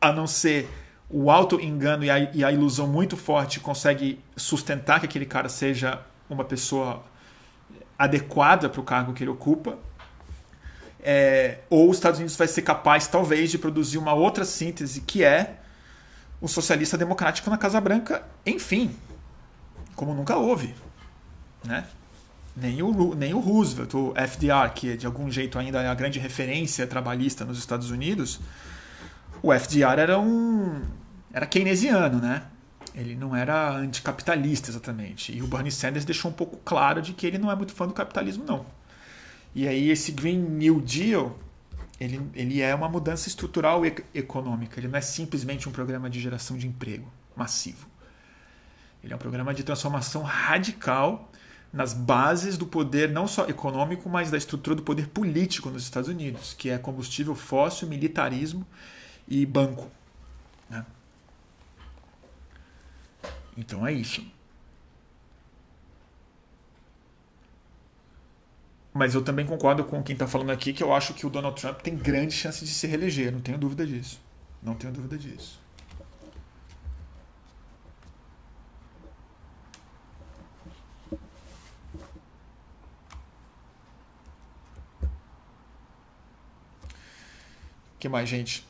[0.00, 0.68] a não ser
[1.08, 6.44] o auto-engano e, e a, ilusão muito forte consegue sustentar que aquele cara seja uma
[6.44, 7.04] pessoa
[7.98, 9.78] adequada para o cargo que ele ocupa.
[11.00, 15.22] É, ou os Estados Unidos vai ser capaz, talvez, de produzir uma outra síntese que
[15.22, 15.60] é
[16.40, 18.94] o socialista democrático na Casa Branca, enfim,
[19.94, 20.74] como nunca houve.
[21.64, 21.84] Né?
[22.56, 26.18] Nem o, nem o Roosevelt, o FDR, que de algum jeito ainda é a grande
[26.18, 28.40] referência trabalhista nos Estados Unidos,
[29.42, 30.82] o FDR era um
[31.32, 32.44] era keynesiano, né?
[32.94, 35.36] Ele não era anticapitalista exatamente.
[35.36, 37.86] E o Bernie Sanders deixou um pouco claro de que ele não é muito fã
[37.86, 38.64] do capitalismo, não.
[39.54, 41.38] E aí esse Green New Deal,
[41.98, 44.78] ele, ele é uma mudança estrutural e econômica.
[44.78, 47.86] Ele não é simplesmente um programa de geração de emprego massivo.
[49.02, 51.30] Ele é um programa de transformação radical
[51.72, 56.08] nas bases do poder não só econômico, mas da estrutura do poder político nos Estados
[56.08, 58.66] Unidos, que é combustível fóssil, militarismo
[59.28, 59.90] e banco.
[60.68, 60.84] Né?
[63.56, 64.24] Então é isso.
[68.96, 71.60] Mas eu também concordo com quem está falando aqui que eu acho que o Donald
[71.60, 74.18] Trump tem grande chance de se reeleger, não tenho dúvida disso.
[74.62, 75.60] Não tenho dúvida disso.
[87.98, 88.66] Que mais, gente?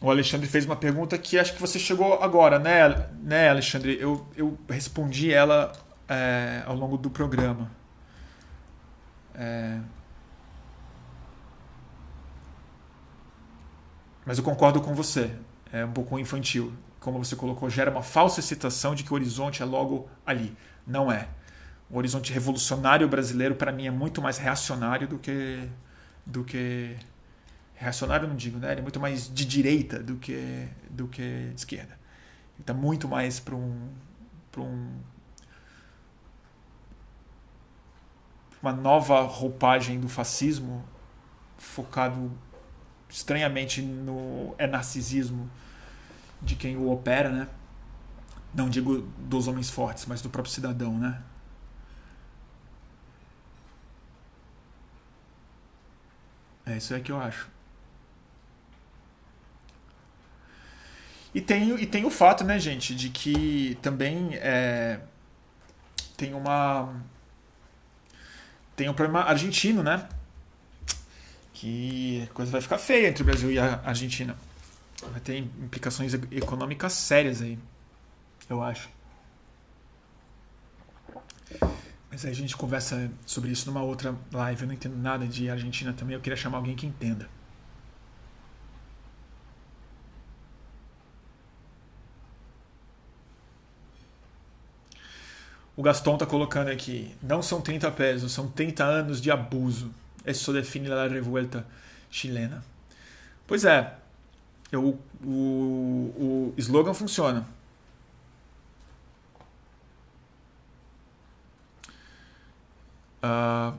[0.00, 3.98] O Alexandre fez uma pergunta que acho que você chegou agora, né, né Alexandre?
[4.00, 5.72] Eu, eu respondi ela
[6.08, 7.70] é, ao longo do programa.
[9.34, 9.78] É...
[14.24, 15.30] Mas eu concordo com você.
[15.72, 16.72] É um pouco infantil.
[16.98, 20.56] Como você colocou, gera uma falsa excitação de que o horizonte é logo ali.
[20.86, 21.28] Não é.
[21.90, 25.68] O horizonte revolucionário brasileiro, para mim, é muito mais reacionário do que,
[26.24, 26.96] do que
[27.80, 28.72] reacionário não digo, né?
[28.72, 31.98] Ele é muito mais de direita do que do que de esquerda.
[32.54, 33.88] Ele está muito mais para um
[34.52, 35.00] para um
[38.62, 40.84] uma nova roupagem do fascismo
[41.56, 42.30] focado
[43.08, 45.50] estranhamente no é narcisismo
[46.42, 47.48] de quem o opera, né?
[48.54, 51.22] Não digo dos homens fortes, mas do próprio cidadão, né?
[56.66, 57.59] É isso é que eu acho.
[61.34, 65.00] E tem, e tem o fato, né, gente, de que também é,
[66.16, 66.92] tem uma.
[68.74, 70.08] Tem um problema argentino, né?
[71.52, 74.36] Que a coisa vai ficar feia entre o Brasil e a Argentina.
[75.12, 77.58] Vai ter implicações econômicas sérias aí,
[78.48, 78.88] eu acho.
[82.10, 84.62] Mas aí a gente conversa sobre isso numa outra live.
[84.62, 86.14] Eu não entendo nada de Argentina também.
[86.14, 87.28] Eu queria chamar alguém que entenda.
[95.80, 99.90] O Gaston está colocando aqui, não são 30 pesos, são 30 anos de abuso.
[100.26, 101.66] Isso define a revuelta
[102.10, 102.62] chilena.
[103.46, 103.94] Pois é,
[104.70, 107.48] eu, o, o slogan funciona.
[113.24, 113.74] Uh,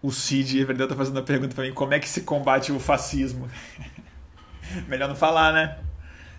[0.00, 2.70] o Cid, é verdade, tá fazendo a pergunta para mim: como é que se combate
[2.70, 3.50] o fascismo?
[4.86, 5.80] Melhor não falar, né?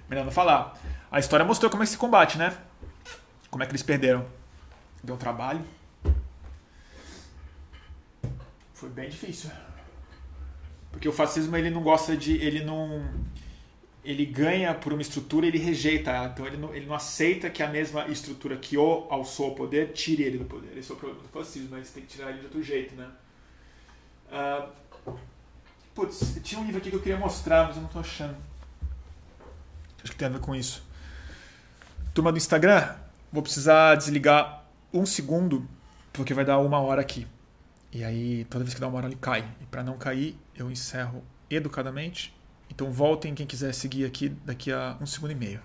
[0.08, 0.80] Melhor não falar.
[1.12, 2.56] A história mostrou como é que se combate, né?
[3.50, 4.26] Como é que eles perderam.
[5.04, 5.66] Deu trabalho.
[8.74, 9.50] Foi bem difícil.
[10.92, 12.34] Porque o fascismo ele não gosta de.
[12.38, 13.10] Ele não.
[14.04, 16.28] Ele ganha por uma estrutura ele rejeita ela.
[16.28, 19.92] Então ele não, ele não aceita que a mesma estrutura que o alçou o poder
[19.92, 20.78] tire ele do poder.
[20.78, 23.10] Esse é o problema do fascismo, mas tem que tirar ele de outro jeito, né?
[24.32, 25.14] Uh,
[25.94, 28.38] putz, tinha um livro aqui que eu queria mostrar, mas eu não estou achando.
[30.02, 30.88] Acho que tem a ver com isso.
[32.20, 32.98] Turma do Instagram,
[33.32, 35.66] vou precisar desligar um segundo,
[36.12, 37.26] porque vai dar uma hora aqui.
[37.94, 39.50] E aí, toda vez que dá uma hora, ele cai.
[39.62, 42.38] E para não cair, eu encerro educadamente.
[42.70, 45.62] Então, voltem quem quiser seguir aqui daqui a um segundo e meio.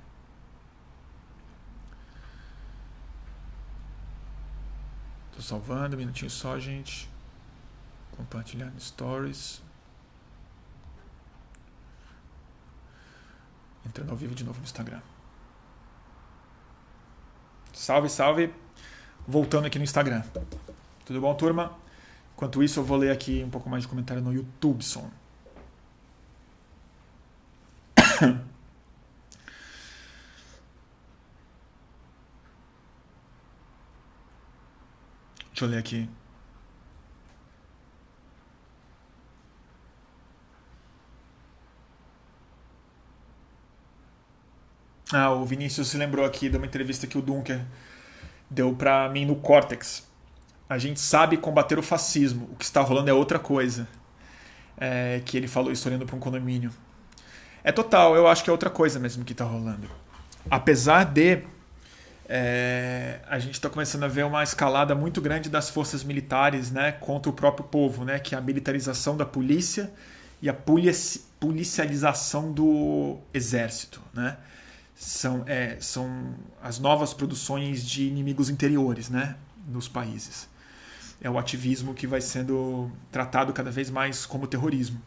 [5.34, 7.10] Tô salvando, um minutinho só, gente.
[8.12, 9.60] Compartilhar no Stories.
[13.84, 15.00] Entrando ao vivo de novo no Instagram.
[17.74, 18.54] Salve, salve.
[19.26, 20.22] Voltando aqui no Instagram.
[21.04, 21.76] Tudo bom, turma?
[22.34, 25.10] Enquanto isso, eu vou ler aqui um pouco mais de comentário no YouTube, som.
[35.50, 36.08] Deixa eu ler aqui.
[45.16, 47.60] Ah, o Vinícius se lembrou aqui de uma entrevista que o Dunker
[48.50, 50.04] deu para mim no Cortex.
[50.68, 53.86] A gente sabe combater o fascismo, o que está rolando é outra coisa.
[54.76, 56.72] É, que ele falou isso olhando para um condomínio.
[57.62, 59.88] É total, eu acho que é outra coisa mesmo que está rolando.
[60.50, 61.44] Apesar de
[62.28, 66.90] é, a gente está começando a ver uma escalada muito grande das forças militares né,
[66.90, 69.92] contra o próprio povo, né, que é a militarização da polícia
[70.42, 70.54] e a
[71.38, 74.02] policialização do exército.
[74.12, 74.36] Né?
[74.94, 79.36] São, é, são as novas produções de inimigos interiores né,
[79.66, 80.48] nos países.
[81.20, 85.00] É o ativismo que vai sendo tratado cada vez mais como terrorismo.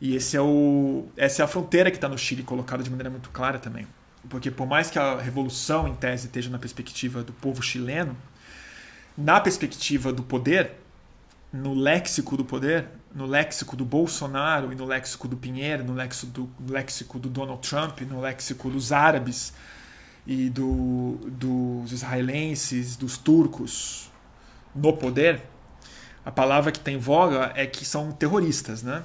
[0.00, 3.10] E esse é o, essa é a fronteira que está no Chile colocada de maneira
[3.10, 3.86] muito clara também.
[4.28, 8.16] Porque por mais que a revolução, em tese, esteja na perspectiva do povo chileno,
[9.16, 10.72] na perspectiva do poder,
[11.52, 16.32] no léxico do poder, no léxico do Bolsonaro e no léxico do Pinheiro, no léxico
[16.32, 19.52] do, no léxico do Donald Trump, no léxico dos árabes
[20.26, 24.10] e do, dos israelenses, dos turcos
[24.74, 25.42] no poder,
[26.24, 29.02] a palavra que tem voga é que são terroristas, né?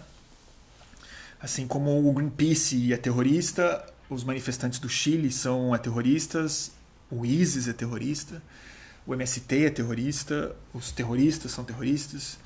[1.40, 6.72] Assim como o Greenpeace é terrorista, os manifestantes do Chile são terroristas,
[7.10, 8.42] o ISIS é terrorista,
[9.06, 12.38] o MST é terrorista, os terroristas são terroristas.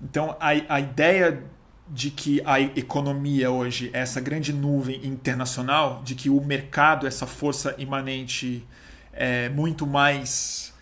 [0.00, 1.42] Então a, a ideia
[1.88, 7.26] de que a economia hoje é essa grande nuvem internacional, de que o mercado, essa
[7.26, 8.66] força imanente,
[9.12, 10.74] é muito mais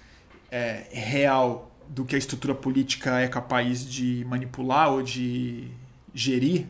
[0.51, 5.69] é, real do que a estrutura política é capaz de manipular ou de
[6.13, 6.67] gerir,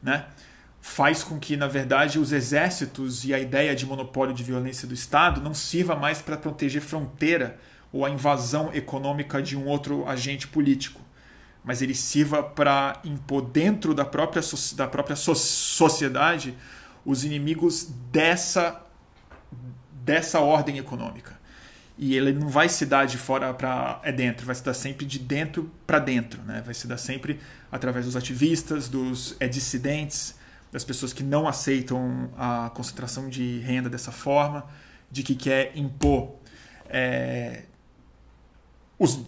[0.00, 0.26] né?
[0.82, 4.92] faz com que, na verdade, os exércitos e a ideia de monopólio de violência do
[4.92, 7.56] Estado não sirva mais para proteger fronteira
[7.92, 11.00] ou a invasão econômica de um outro agente político,
[11.64, 14.42] mas ele sirva para impor dentro da própria,
[14.74, 16.56] da própria sociedade
[17.04, 18.80] os inimigos dessa,
[19.92, 21.40] dessa ordem econômica.
[21.96, 25.04] E ele não vai se dar de fora para é dentro, vai se dar sempre
[25.04, 26.62] de dentro para dentro, né?
[26.64, 27.38] vai se dar sempre
[27.70, 30.34] através dos ativistas, dos é, dissidentes,
[30.72, 34.66] das pessoas que não aceitam a concentração de renda dessa forma,
[35.10, 36.36] de que quer impor,
[36.86, 37.64] é,
[38.98, 39.20] os,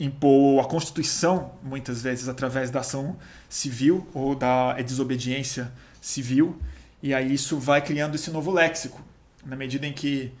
[0.00, 3.18] impor a Constituição, muitas vezes através da ação
[3.50, 5.70] civil ou da desobediência
[6.00, 6.58] civil,
[7.02, 9.00] e aí isso vai criando esse novo léxico,
[9.44, 10.32] na medida em que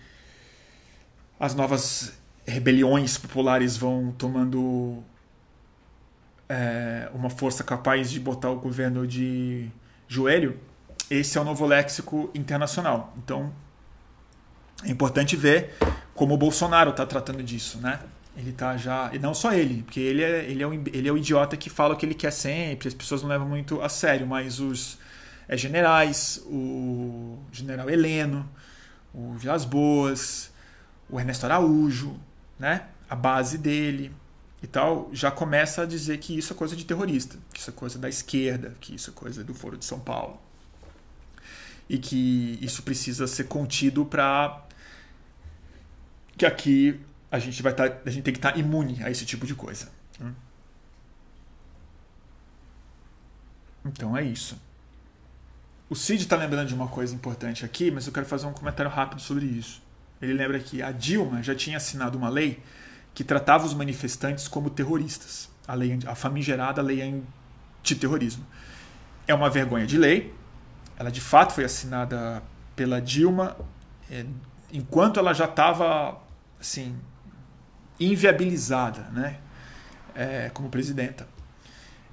[1.38, 2.14] as novas
[2.46, 5.02] rebeliões populares vão tomando
[6.48, 9.70] é, uma força capaz de botar o governo de
[10.08, 10.58] joelho,
[11.10, 13.12] esse é o novo léxico internacional.
[13.18, 13.52] Então,
[14.84, 15.74] é importante ver
[16.14, 18.00] como o Bolsonaro está tratando disso, né?
[18.36, 19.10] Ele tá já.
[19.12, 21.68] E não só ele, porque ele é, ele, é o, ele é o idiota que
[21.68, 24.98] fala o que ele quer sempre, as pessoas não levam muito a sério, mas os
[25.48, 28.48] é, generais, o general Heleno,
[29.12, 30.50] o Vilas Boas,
[31.08, 32.18] o Ernesto Araújo,
[32.58, 32.86] né?
[33.08, 34.12] A base dele,
[34.62, 37.72] e tal, já começa a dizer que isso é coisa de terrorista, que isso é
[37.72, 40.38] coisa da esquerda, que isso é coisa do Foro de São Paulo.
[41.88, 44.64] E que isso precisa ser contido para
[46.36, 47.00] que aqui
[47.30, 49.46] a gente vai estar, tá, a gente tem que estar tá imune a esse tipo
[49.46, 49.88] de coisa.
[50.20, 50.32] Hum?
[53.84, 54.60] Então é isso.
[55.88, 58.90] O Cid está lembrando de uma coisa importante aqui, mas eu quero fazer um comentário
[58.90, 59.82] rápido sobre isso.
[60.20, 62.62] Ele lembra que a Dilma já tinha assinado uma lei
[63.14, 67.02] que tratava os manifestantes como terroristas, a, lei, a famigerada lei
[67.82, 68.46] antiterrorismo.
[69.26, 70.32] É uma vergonha de lei,
[70.96, 72.42] ela de fato foi assinada
[72.76, 73.56] pela Dilma
[74.10, 74.24] é,
[74.72, 76.20] enquanto ela já estava
[76.60, 76.94] assim,
[78.00, 79.36] inviabilizada né,
[80.14, 81.28] é, como presidenta.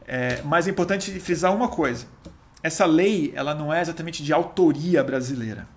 [0.05, 2.05] É, mas é importante frisar uma coisa:
[2.61, 5.67] essa lei ela não é exatamente de autoria brasileira.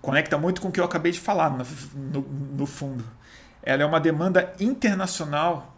[0.00, 2.20] Conecta muito com o que eu acabei de falar no, no,
[2.56, 3.04] no fundo
[3.62, 5.76] ela é uma demanda internacional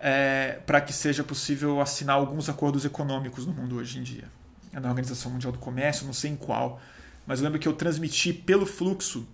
[0.00, 4.24] é, para que seja possível assinar alguns acordos econômicos no mundo hoje em dia.
[4.72, 6.80] É na Organização Mundial do Comércio, não sei em qual,
[7.26, 9.28] mas eu lembro que eu transmiti pelo fluxo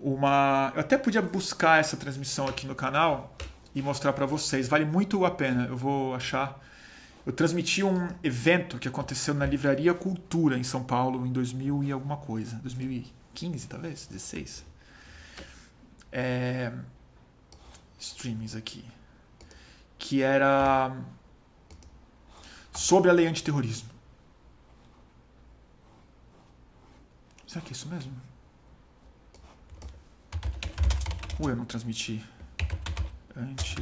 [0.00, 0.72] uma.
[0.74, 3.36] Eu até podia buscar essa transmissão aqui no canal,
[3.74, 4.68] e mostrar para vocês.
[4.68, 5.66] Vale muito a pena.
[5.66, 6.60] Eu vou achar.
[7.24, 11.92] Eu transmiti um evento que aconteceu na Livraria Cultura em São Paulo em 2000 e
[11.92, 12.56] alguma coisa.
[12.56, 14.06] 2015, talvez?
[14.06, 14.64] 16.
[16.10, 16.72] É...
[17.98, 18.84] Streamings aqui.
[19.98, 20.96] Que era
[22.72, 23.90] sobre a lei antiterrorismo.
[27.46, 28.29] Será que é isso mesmo?
[31.40, 32.22] Ou eu não transmiti?
[33.36, 33.76] Anti...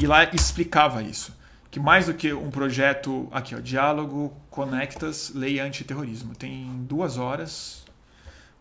[0.00, 1.36] E lá explicava isso.
[1.70, 3.28] Que mais do que um projeto.
[3.32, 6.34] Aqui, ó, Diálogo Conectas Lei Antiterrorismo.
[6.34, 7.84] Tem duas horas.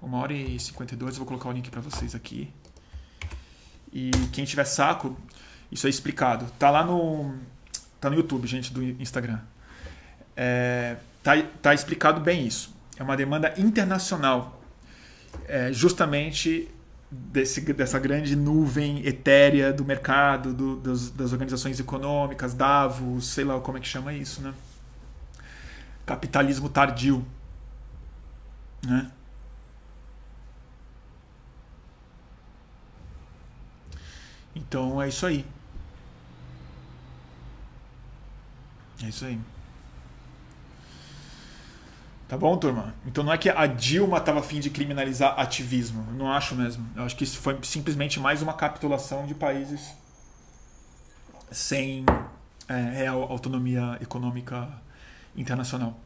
[0.01, 1.13] Uma hora e 52.
[1.13, 2.51] Eu vou colocar o link para vocês aqui.
[3.91, 5.17] E quem tiver saco,
[5.71, 6.45] isso é explicado.
[6.57, 7.35] Tá lá no.
[7.99, 9.39] Tá no YouTube, gente, do Instagram.
[10.35, 14.61] É, tá, tá explicado bem isso é uma demanda internacional,
[15.47, 16.69] é, justamente
[17.11, 23.59] desse, dessa grande nuvem etérea do mercado, do, das, das, organizações econômicas, Davos, sei lá
[23.59, 24.53] como é que chama isso, né?
[26.05, 27.25] Capitalismo tardio,
[28.85, 29.11] né?
[34.55, 35.45] Então é isso aí.
[39.03, 39.39] É isso aí.
[42.31, 42.95] Tá bom, turma?
[43.05, 46.01] Então não é que a Dilma estava afim de criminalizar ativismo.
[46.13, 46.87] Não acho mesmo.
[46.95, 49.93] Eu acho que isso foi simplesmente mais uma capitulação de países
[51.51, 52.05] sem
[52.69, 54.65] é, real autonomia econômica
[55.35, 55.99] internacional.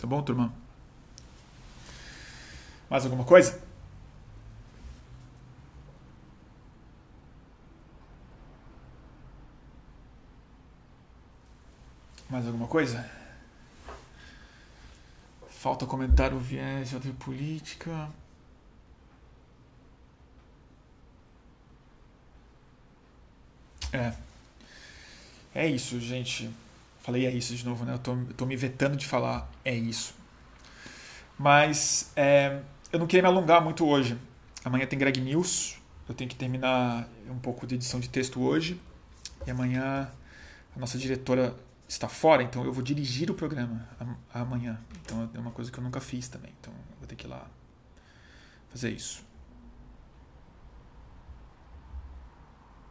[0.00, 0.52] Tá bom, turma?
[2.90, 3.65] Mais alguma coisa?
[12.28, 13.08] Mais alguma coisa?
[15.48, 18.10] Falta comentar o viés de política.
[23.92, 24.12] É.
[25.54, 26.50] É isso, gente.
[27.00, 27.94] Falei é isso de novo, né?
[27.94, 30.14] Eu tô, eu tô me vetando de falar é isso.
[31.38, 32.60] Mas é,
[32.92, 34.18] eu não queria me alongar muito hoje.
[34.64, 35.78] Amanhã tem Greg News.
[36.08, 38.80] Eu tenho que terminar um pouco de edição de texto hoje.
[39.46, 40.10] E amanhã
[40.74, 41.56] a nossa diretora
[41.88, 43.88] está fora, então eu vou dirigir o programa
[44.32, 44.80] amanhã.
[45.02, 46.52] Então é uma coisa que eu nunca fiz também.
[46.60, 47.46] Então vou ter que ir lá
[48.70, 49.24] fazer isso.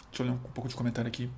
[0.10, 1.30] Deixa eu ler um pouco de comentário aqui.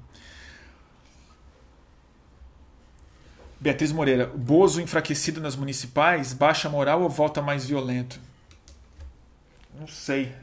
[3.60, 8.20] Beatriz Moreira, Bozo enfraquecido nas municipais, baixa moral ou volta mais violento?
[9.74, 10.36] Não sei.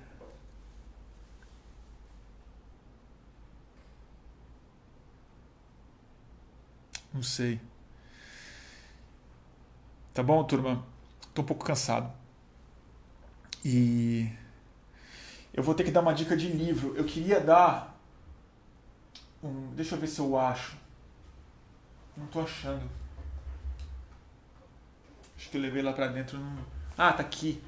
[7.14, 7.60] Não sei.
[10.12, 10.84] Tá bom, turma?
[11.32, 12.12] Tô um pouco cansado.
[13.64, 14.28] E
[15.52, 16.96] eu vou ter que dar uma dica de livro.
[16.96, 17.96] Eu queria dar
[19.42, 20.76] um, deixa eu ver se eu acho.
[22.16, 22.90] Não tô achando.
[25.36, 26.36] Acho que eu levei lá pra dentro.
[26.36, 26.58] Não...
[26.98, 27.62] Ah, tá aqui.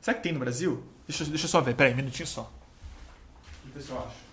[0.00, 0.86] Será que tem no Brasil?
[1.08, 1.74] Deixa, deixa eu só ver.
[1.74, 2.50] Pera aí, um minutinho só.
[3.64, 4.26] Deixa eu ver se eu acho.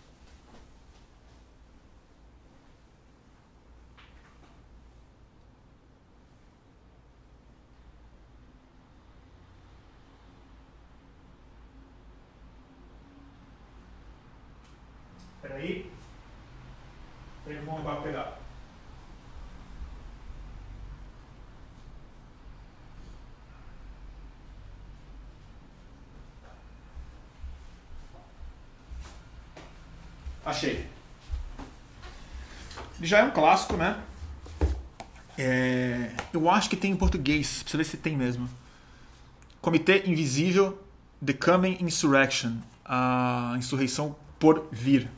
[15.64, 15.92] aí.
[17.46, 18.40] Tem que montar pegar.
[30.46, 30.90] Achei.
[33.04, 34.02] Já é um clássico, né?
[35.38, 36.12] É...
[36.32, 37.62] Eu acho que tem em português.
[37.62, 38.50] Precisa ver se tem mesmo.
[39.62, 40.82] Comitê Invisível
[41.24, 42.56] The Coming Insurrection.
[42.86, 45.10] A insurreição por vir.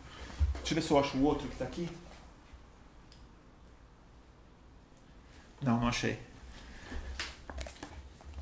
[0.56, 1.88] Deixa eu ver se eu acho o outro que está aqui.
[5.62, 6.18] Não, não achei.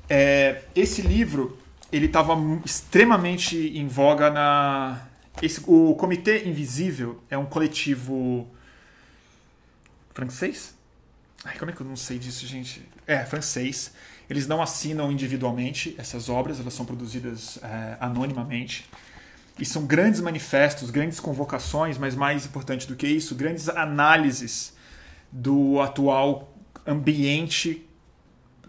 [0.08, 1.58] É, esse livro
[1.92, 2.34] ele estava
[2.64, 5.02] extremamente em voga na.
[5.42, 8.48] Esse, o Comitê Invisível é um coletivo
[10.14, 10.74] francês?
[11.44, 12.88] Ai, como é que eu não sei disso, gente?
[13.06, 13.92] É, francês.
[14.30, 18.88] Eles não assinam individualmente essas obras, elas são produzidas é, anonimamente.
[19.58, 24.72] E são grandes manifestos, grandes convocações, mas mais importante do que isso, grandes análises
[25.30, 27.86] do atual ambiente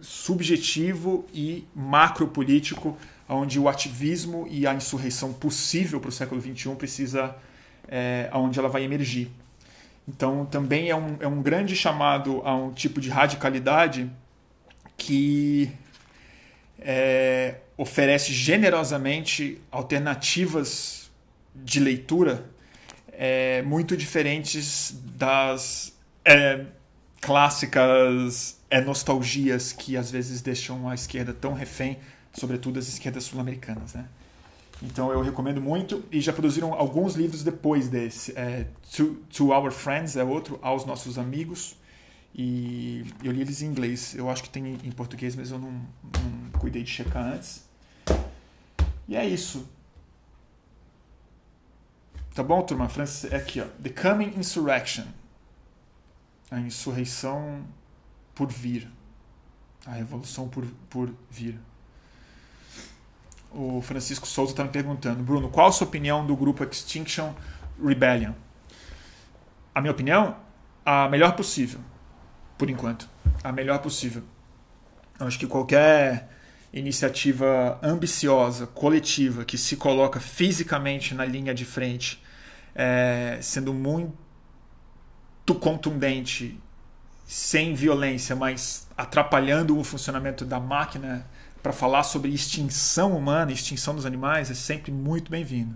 [0.01, 2.97] subjetivo e macropolítico,
[3.27, 7.35] onde o ativismo e a insurreição possível para o século XXI precisa,
[7.87, 9.31] é, onde ela vai emergir.
[10.07, 14.09] Então, também é um, é um grande chamado a um tipo de radicalidade
[14.95, 15.71] que
[16.79, 21.11] é, oferece generosamente alternativas
[21.55, 22.45] de leitura
[23.11, 26.65] é, muito diferentes das é,
[27.21, 31.97] clássicas é, nostalgias que às vezes deixam a esquerda tão refém,
[32.33, 33.93] sobretudo as esquerdas sul-americanas.
[33.93, 34.05] Né?
[34.81, 38.37] Então eu recomendo muito e já produziram alguns livros depois desse.
[38.37, 41.77] É, to, to Our Friends é outro, Aos Nossos Amigos.
[42.33, 44.13] E eu li eles em inglês.
[44.13, 47.63] Eu acho que tem em português, mas eu não, não cuidei de checar antes.
[49.07, 49.67] E é isso.
[52.33, 52.89] Tá bom, turma?
[52.89, 53.65] Francis, é aqui, ó.
[53.81, 55.05] The Coming Insurrection.
[56.51, 57.65] A insurreição
[58.33, 58.91] por vir.
[59.85, 61.57] A revolução por, por vir.
[63.57, 67.33] O Francisco Souza está me perguntando, Bruno, qual a sua opinião do grupo Extinction
[67.81, 68.33] Rebellion?
[69.73, 70.35] A minha opinião?
[70.85, 71.79] A melhor possível,
[72.57, 73.09] por enquanto.
[73.41, 74.23] A melhor possível.
[75.17, 76.29] Eu acho que qualquer
[76.73, 82.21] iniciativa ambiciosa, coletiva, que se coloca fisicamente na linha de frente,
[82.75, 84.13] é, sendo muito
[85.61, 86.59] contundente,
[87.25, 91.25] sem violência, mas atrapalhando o funcionamento da máquina
[91.65, 95.75] para falar sobre extinção humana, extinção dos animais, é sempre muito bem-vindo.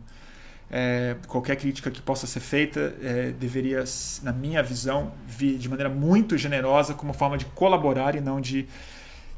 [0.69, 3.83] É, qualquer crítica que possa ser feita é, deveria,
[4.21, 8.67] na minha visão, vir de maneira muito generosa como forma de colaborar e não de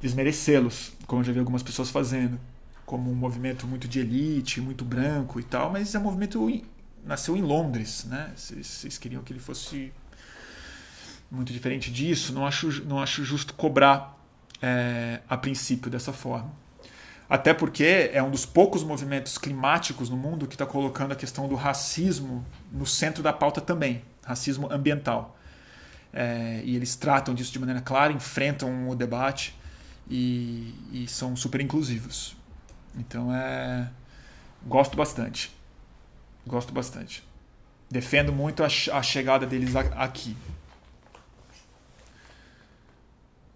[0.02, 2.38] desmerecê-los, como eu já vi algumas pessoas fazendo,
[2.86, 6.62] como um movimento muito de elite, muito branco e tal, mas é um movimento
[7.06, 8.30] nasceu em Londres, né?
[8.36, 9.94] Vocês queriam que ele fosse
[11.32, 12.34] muito diferente disso?
[12.34, 14.21] Não acho, não acho justo cobrar
[14.62, 16.52] é, a princípio dessa forma.
[17.30, 21.48] Até porque é um dos poucos movimentos climáticos no mundo que está colocando a questão
[21.48, 25.38] do racismo no centro da pauta também racismo ambiental.
[26.14, 29.56] É, e eles tratam disso de maneira clara, enfrentam o debate
[30.10, 32.36] e, e são super inclusivos.
[32.96, 33.90] Então é.
[34.66, 35.52] Gosto bastante.
[36.46, 37.24] Gosto bastante.
[37.90, 40.36] Defendo muito a, a chegada deles aqui.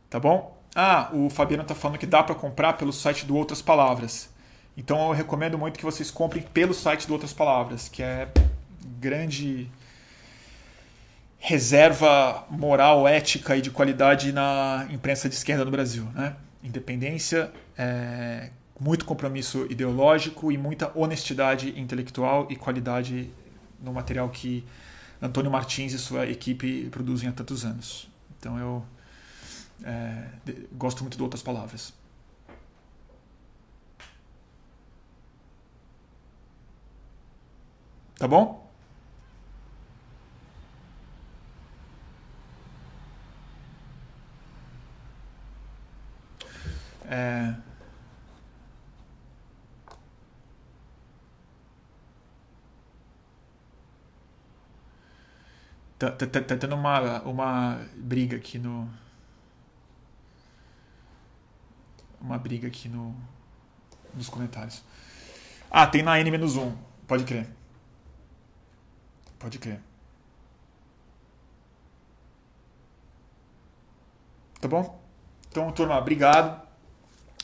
[0.10, 0.55] Tá bom?
[0.76, 4.30] Ah, o Fabiano está falando que dá para comprar pelo site do Outras Palavras.
[4.76, 8.27] Então eu recomendo muito que vocês comprem pelo site do Outras Palavras, que é
[8.99, 9.69] grande
[11.38, 16.03] reserva moral, ética e de qualidade na imprensa de esquerda no Brasil.
[16.14, 16.35] Né?
[16.61, 23.31] Independência, é, muito compromisso ideológico e muita honestidade intelectual e qualidade
[23.81, 24.65] no material que
[25.22, 28.10] Antônio Martins e sua equipe produzem há tantos anos.
[28.38, 28.84] Então eu
[29.84, 31.93] é, de, gosto muito de outras palavras.
[38.18, 38.65] Tá bom?
[47.07, 47.56] É...
[55.97, 58.89] Tá, tá, tá, tá tendo uma, uma briga aqui no,
[62.26, 63.15] uma briga aqui no,
[64.14, 64.84] nos comentários.
[65.69, 66.73] Ah, tem na N-1.
[67.07, 67.47] Pode crer.
[69.38, 69.80] Pode crer.
[74.60, 74.99] Tá bom?
[75.49, 76.65] Então, turma, obrigado.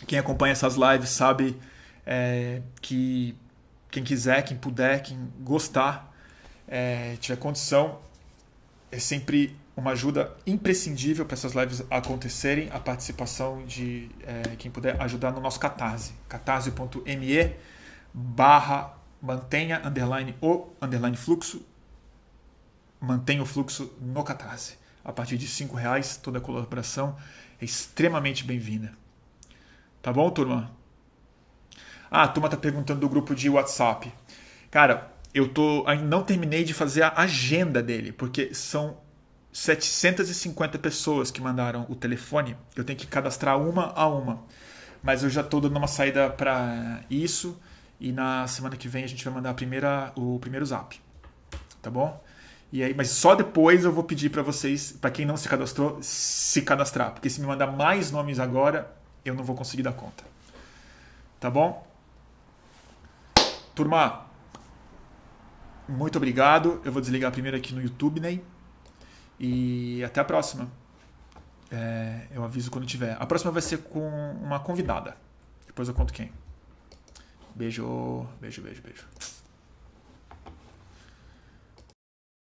[0.08, 1.60] Quem acompanha essas lives sabe
[2.06, 3.38] é, que
[3.92, 6.12] quem quiser, quem puder, quem gostar,
[6.68, 8.00] é, tiver condição,
[8.92, 15.02] é sempre uma ajuda imprescindível para essas lives acontecerem, a participação de é, quem puder
[15.02, 17.56] ajudar no nosso Catarse, catarse.me
[18.14, 21.66] barra mantenha underline o underline fluxo,
[23.00, 24.78] mantenha o fluxo no Catarse.
[25.04, 27.18] A partir de cinco reais, toda a colaboração
[27.60, 28.94] é extremamente bem-vinda.
[30.00, 30.72] Tá bom, turma?
[32.10, 34.14] Ah, a turma tá perguntando do grupo de WhatsApp.
[34.70, 38.98] Cara, eu tô ainda não terminei de fazer a agenda dele, porque são
[39.52, 44.44] 750 pessoas que mandaram o telefone, eu tenho que cadastrar uma a uma.
[45.04, 47.60] Mas eu já estou dando uma saída para isso
[48.00, 51.00] e na semana que vem a gente vai mandar a primeira, o primeiro zap.
[51.82, 52.24] Tá bom?
[52.72, 56.00] E aí, mas só depois eu vou pedir para vocês, para quem não se cadastrou,
[56.02, 58.96] se cadastrar, porque se me mandar mais nomes agora,
[59.26, 60.24] eu não vou conseguir dar conta.
[61.40, 61.86] Tá bom?
[63.76, 64.26] Turma,
[65.88, 66.82] muito obrigado.
[66.86, 68.40] Eu vou desligar primeiro aqui no YouTube, né?
[69.44, 70.70] E até a próxima.
[71.72, 73.18] É, eu aviso quando tiver.
[73.20, 74.08] A próxima vai ser com
[74.40, 75.18] uma convidada.
[75.66, 76.32] Depois eu conto quem.
[77.56, 79.08] Beijo, beijo, beijo, beijo.